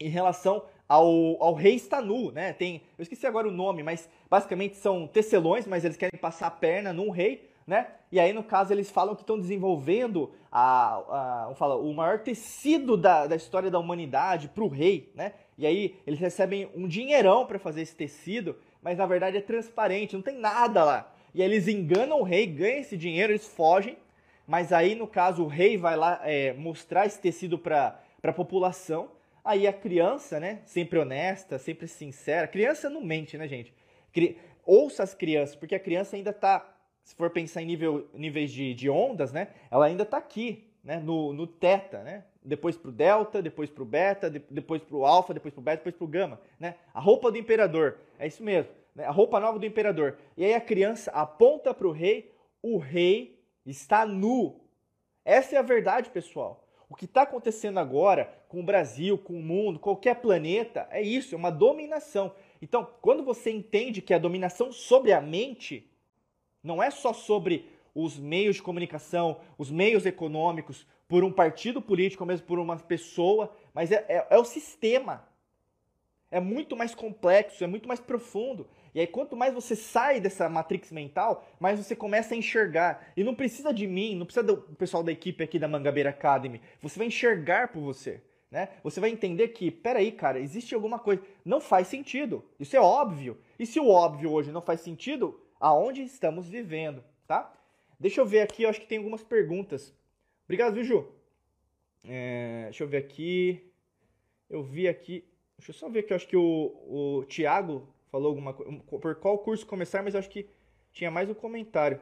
[0.00, 2.52] em relação ao, ao rei está nu, né?
[2.52, 6.50] Tem, eu esqueci agora o nome, mas basicamente são tecelões, mas eles querem passar a
[6.50, 7.88] perna num rei, né?
[8.10, 12.96] E aí, no caso, eles falam que estão desenvolvendo a, a, fala, o maior tecido
[12.96, 15.34] da, da história da humanidade para o rei, né?
[15.58, 20.14] E aí eles recebem um dinheirão para fazer esse tecido, mas na verdade é transparente,
[20.14, 21.12] não tem nada lá.
[21.34, 23.98] E aí eles enganam o rei, ganham esse dinheiro, eles fogem,
[24.48, 29.10] mas aí, no caso, o rei vai lá é, mostrar esse tecido para a população,
[29.48, 33.72] Aí a criança, né, sempre honesta, sempre sincera, criança não mente, né, gente?
[34.12, 34.36] Cri...
[34.62, 36.70] Ouça as crianças, porque a criança ainda está,
[37.02, 40.98] se for pensar em nível, níveis de, de ondas, né, ela ainda está aqui, né,
[40.98, 42.24] no, no teta, né?
[42.44, 45.60] Depois para o delta, depois para o beta, de, depois para o alfa, depois para
[45.60, 46.74] o beta, depois para o gama, né?
[46.92, 49.04] A roupa do imperador, é isso mesmo, né?
[49.04, 50.18] a roupa nova do imperador.
[50.36, 52.30] E aí a criança aponta para o rei,
[52.62, 53.37] o rei
[53.70, 54.60] está nu.
[55.24, 56.64] Essa é a verdade, pessoal.
[56.88, 61.34] O que está acontecendo agora com o Brasil, com o mundo, qualquer planeta, é isso,
[61.34, 62.32] é uma dominação.
[62.62, 65.90] Então, quando você entende que a dominação sobre a mente
[66.62, 72.22] não é só sobre os meios de comunicação, os meios econômicos, por um partido político,
[72.22, 75.26] ou mesmo por uma pessoa, mas é, é, é o sistema.
[76.30, 78.68] É muito mais complexo, é muito mais profundo.
[78.94, 83.12] E aí, quanto mais você sai dessa matrix mental, mais você começa a enxergar.
[83.16, 86.60] E não precisa de mim, não precisa do pessoal da equipe aqui da Mangabeira Academy.
[86.82, 88.22] Você vai enxergar por você.
[88.50, 88.70] Né?
[88.82, 91.22] Você vai entender que, peraí, cara, existe alguma coisa.
[91.44, 92.44] Não faz sentido.
[92.58, 93.38] Isso é óbvio.
[93.58, 97.52] E se o óbvio hoje não faz sentido, aonde estamos vivendo, tá?
[98.00, 99.94] Deixa eu ver aqui, eu acho que tem algumas perguntas.
[100.44, 101.12] Obrigado, viu, Ju?
[102.04, 103.70] É, deixa eu ver aqui.
[104.48, 105.24] Eu vi aqui.
[105.58, 108.52] Deixa eu só ver aqui, eu acho que o, o Thiago falou alguma.
[108.54, 110.48] Por qual curso começar, mas acho que
[110.92, 112.00] tinha mais um comentário.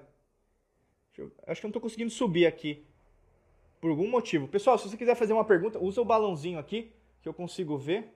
[1.16, 2.84] Eu, acho que eu não estou conseguindo subir aqui.
[3.80, 4.48] Por algum motivo.
[4.48, 6.92] Pessoal, se você quiser fazer uma pergunta, usa o balãozinho aqui,
[7.22, 8.12] que eu consigo ver.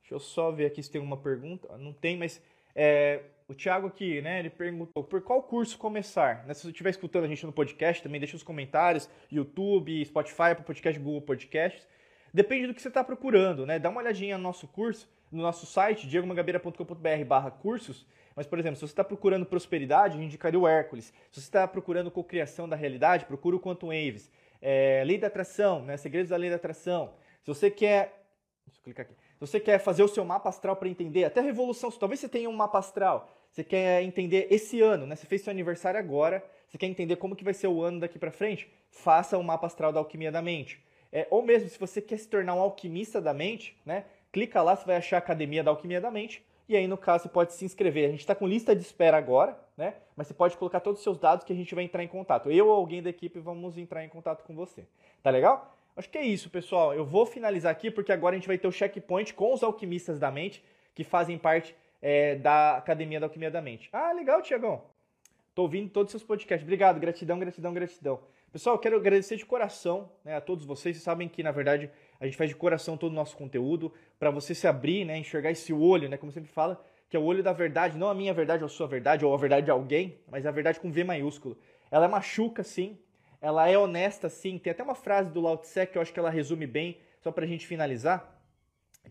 [0.00, 1.76] Deixa eu só ver aqui se tem uma pergunta.
[1.78, 2.42] Não tem, mas
[2.74, 6.44] é, o Thiago aqui, né, ele perguntou por qual curso começar.
[6.46, 10.54] Né, se você estiver escutando a gente no podcast, também deixa os comentários, YouTube, Spotify,
[10.54, 11.86] para podcast, Google Podcasts.
[12.32, 13.78] Depende do que você está procurando, né?
[13.78, 18.06] Dá uma olhadinha no nosso curso, no nosso site, diegomangabeira.com.br barra cursos.
[18.34, 21.12] Mas, por exemplo, se você está procurando prosperidade, eu indicaria o Hércules.
[21.30, 24.30] Se você está procurando cocriação da realidade, procura o Quantum Waves.
[24.62, 25.96] É, lei da atração, né?
[25.96, 27.12] Segredos da lei da atração.
[27.42, 28.24] Se você quer...
[28.66, 29.14] Deixa eu clicar aqui.
[29.14, 32.48] Se você quer fazer o seu mapa astral para entender, até revolução, talvez você tenha
[32.48, 35.16] um mapa astral, você quer entender esse ano, né?
[35.16, 38.18] Você fez seu aniversário agora, você quer entender como que vai ser o ano daqui
[38.18, 40.84] para frente, faça o mapa astral da alquimia da mente.
[41.10, 44.04] É, ou mesmo se você quer se tornar um alquimista da mente, né?
[44.32, 46.44] Clica lá, você vai achar a Academia da Alquimia da Mente.
[46.68, 48.06] E aí, no caso, você pode se inscrever.
[48.06, 49.94] A gente está com lista de espera agora, né?
[50.14, 52.50] Mas você pode colocar todos os seus dados que a gente vai entrar em contato.
[52.50, 54.86] Eu ou alguém da equipe vamos entrar em contato com você.
[55.20, 55.76] Tá legal?
[55.96, 56.94] Acho que é isso, pessoal.
[56.94, 60.18] Eu vou finalizar aqui porque agora a gente vai ter o checkpoint com os alquimistas
[60.18, 60.64] da mente
[60.94, 63.88] que fazem parte é, da Academia da Alquimia da Mente.
[63.92, 64.82] Ah, legal, Tiagão.
[65.54, 66.62] Tô ouvindo todos os seus podcasts.
[66.62, 68.20] Obrigado, gratidão, gratidão, gratidão.
[68.52, 70.96] Pessoal, quero agradecer de coração né, a todos vocês.
[70.96, 71.90] Vocês sabem que, na verdade,
[72.20, 75.50] a gente faz de coração todo o nosso conteúdo para você se abrir, né, enxergar
[75.50, 78.34] esse olho, né, como sempre fala, que é o olho da verdade, não a minha
[78.34, 81.02] verdade ou a sua verdade ou a verdade de alguém, mas a verdade com V
[81.02, 81.58] maiúsculo.
[81.90, 82.98] Ela machuca, sim.
[83.40, 84.58] Ela é honesta, sim.
[84.58, 87.32] Tem até uma frase do Lao Tse que eu acho que ela resume bem, só
[87.32, 88.40] para a gente finalizar,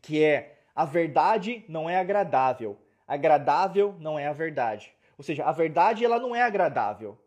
[0.02, 4.94] que é a verdade não é agradável, agradável não é a verdade.
[5.18, 7.18] Ou seja, a verdade ela não é agradável,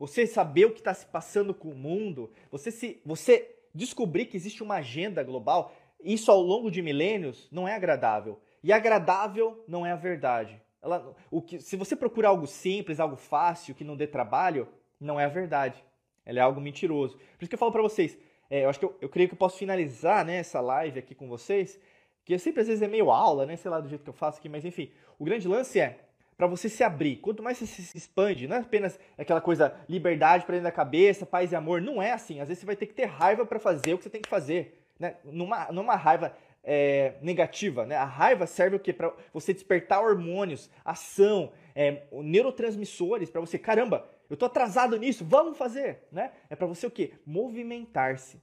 [0.00, 4.36] você saber o que está se passando com o mundo, você se você descobrir que
[4.36, 8.40] existe uma agenda global, isso ao longo de milênios não é agradável.
[8.62, 10.60] E agradável não é a verdade.
[10.82, 14.68] Ela, o que, se você procura algo simples, algo fácil, que não dê trabalho,
[14.98, 15.82] não é a verdade.
[16.24, 17.16] Ela é algo mentiroso.
[17.16, 18.18] Por isso que eu falo para vocês,
[18.48, 21.14] é, eu acho que eu, eu creio que eu posso finalizar né, essa live aqui
[21.14, 21.78] com vocês,
[22.24, 24.38] que sempre às vezes é meio aula, né, sei lá do jeito que eu faço
[24.38, 25.98] aqui, mas enfim, o grande lance é
[26.40, 27.16] para você se abrir.
[27.16, 31.26] Quanto mais você se expande, não é apenas aquela coisa liberdade para dentro da cabeça,
[31.26, 31.82] paz e amor.
[31.82, 32.40] Não é assim.
[32.40, 34.28] Às vezes você vai ter que ter raiva para fazer o que você tem que
[34.30, 34.82] fazer.
[34.98, 35.16] Né?
[35.22, 36.34] Numa, numa raiva
[36.64, 37.84] é, negativa.
[37.84, 37.94] Né?
[37.94, 38.90] A raiva serve o quê?
[38.90, 43.58] Para você despertar hormônios, ação, é, neurotransmissores para você.
[43.58, 46.04] Caramba, eu tô atrasado nisso, vamos fazer.
[46.10, 46.32] Né?
[46.48, 47.12] É para você o quê?
[47.26, 48.40] Movimentar-se.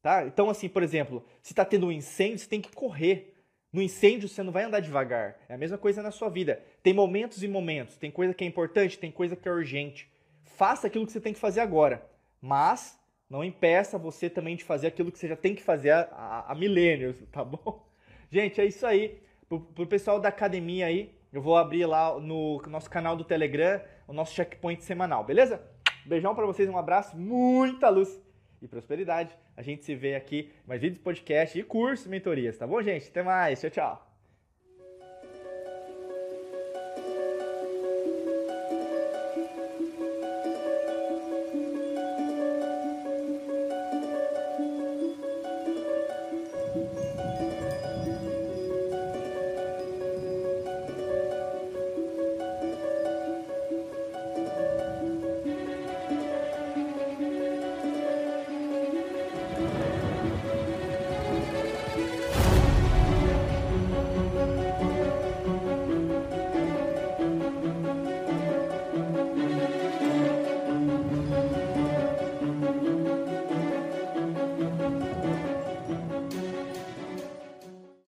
[0.00, 0.24] Tá?
[0.24, 3.35] Então, assim, por exemplo, se está tendo um incêndio, você tem que correr.
[3.72, 5.36] No incêndio você não vai andar devagar.
[5.48, 6.62] É a mesma coisa na sua vida.
[6.82, 7.96] Tem momentos e momentos.
[7.96, 10.10] Tem coisa que é importante, tem coisa que é urgente.
[10.44, 12.06] Faça aquilo que você tem que fazer agora.
[12.40, 12.98] Mas
[13.28, 16.54] não impeça você também de fazer aquilo que você já tem que fazer há, há
[16.54, 17.86] milênios, tá bom?
[18.30, 19.20] Gente, é isso aí.
[19.48, 23.80] Pro, pro pessoal da academia aí, eu vou abrir lá no nosso canal do Telegram
[24.08, 25.60] o nosso checkpoint semanal, beleza?
[26.04, 28.20] Beijão para vocês, um abraço, muita luz
[28.62, 29.36] e prosperidade.
[29.56, 33.08] A gente se vê aqui mais vídeos, podcast e curso, mentorias, tá bom, gente?
[33.08, 33.60] Até mais.
[33.60, 34.05] Tchau, tchau.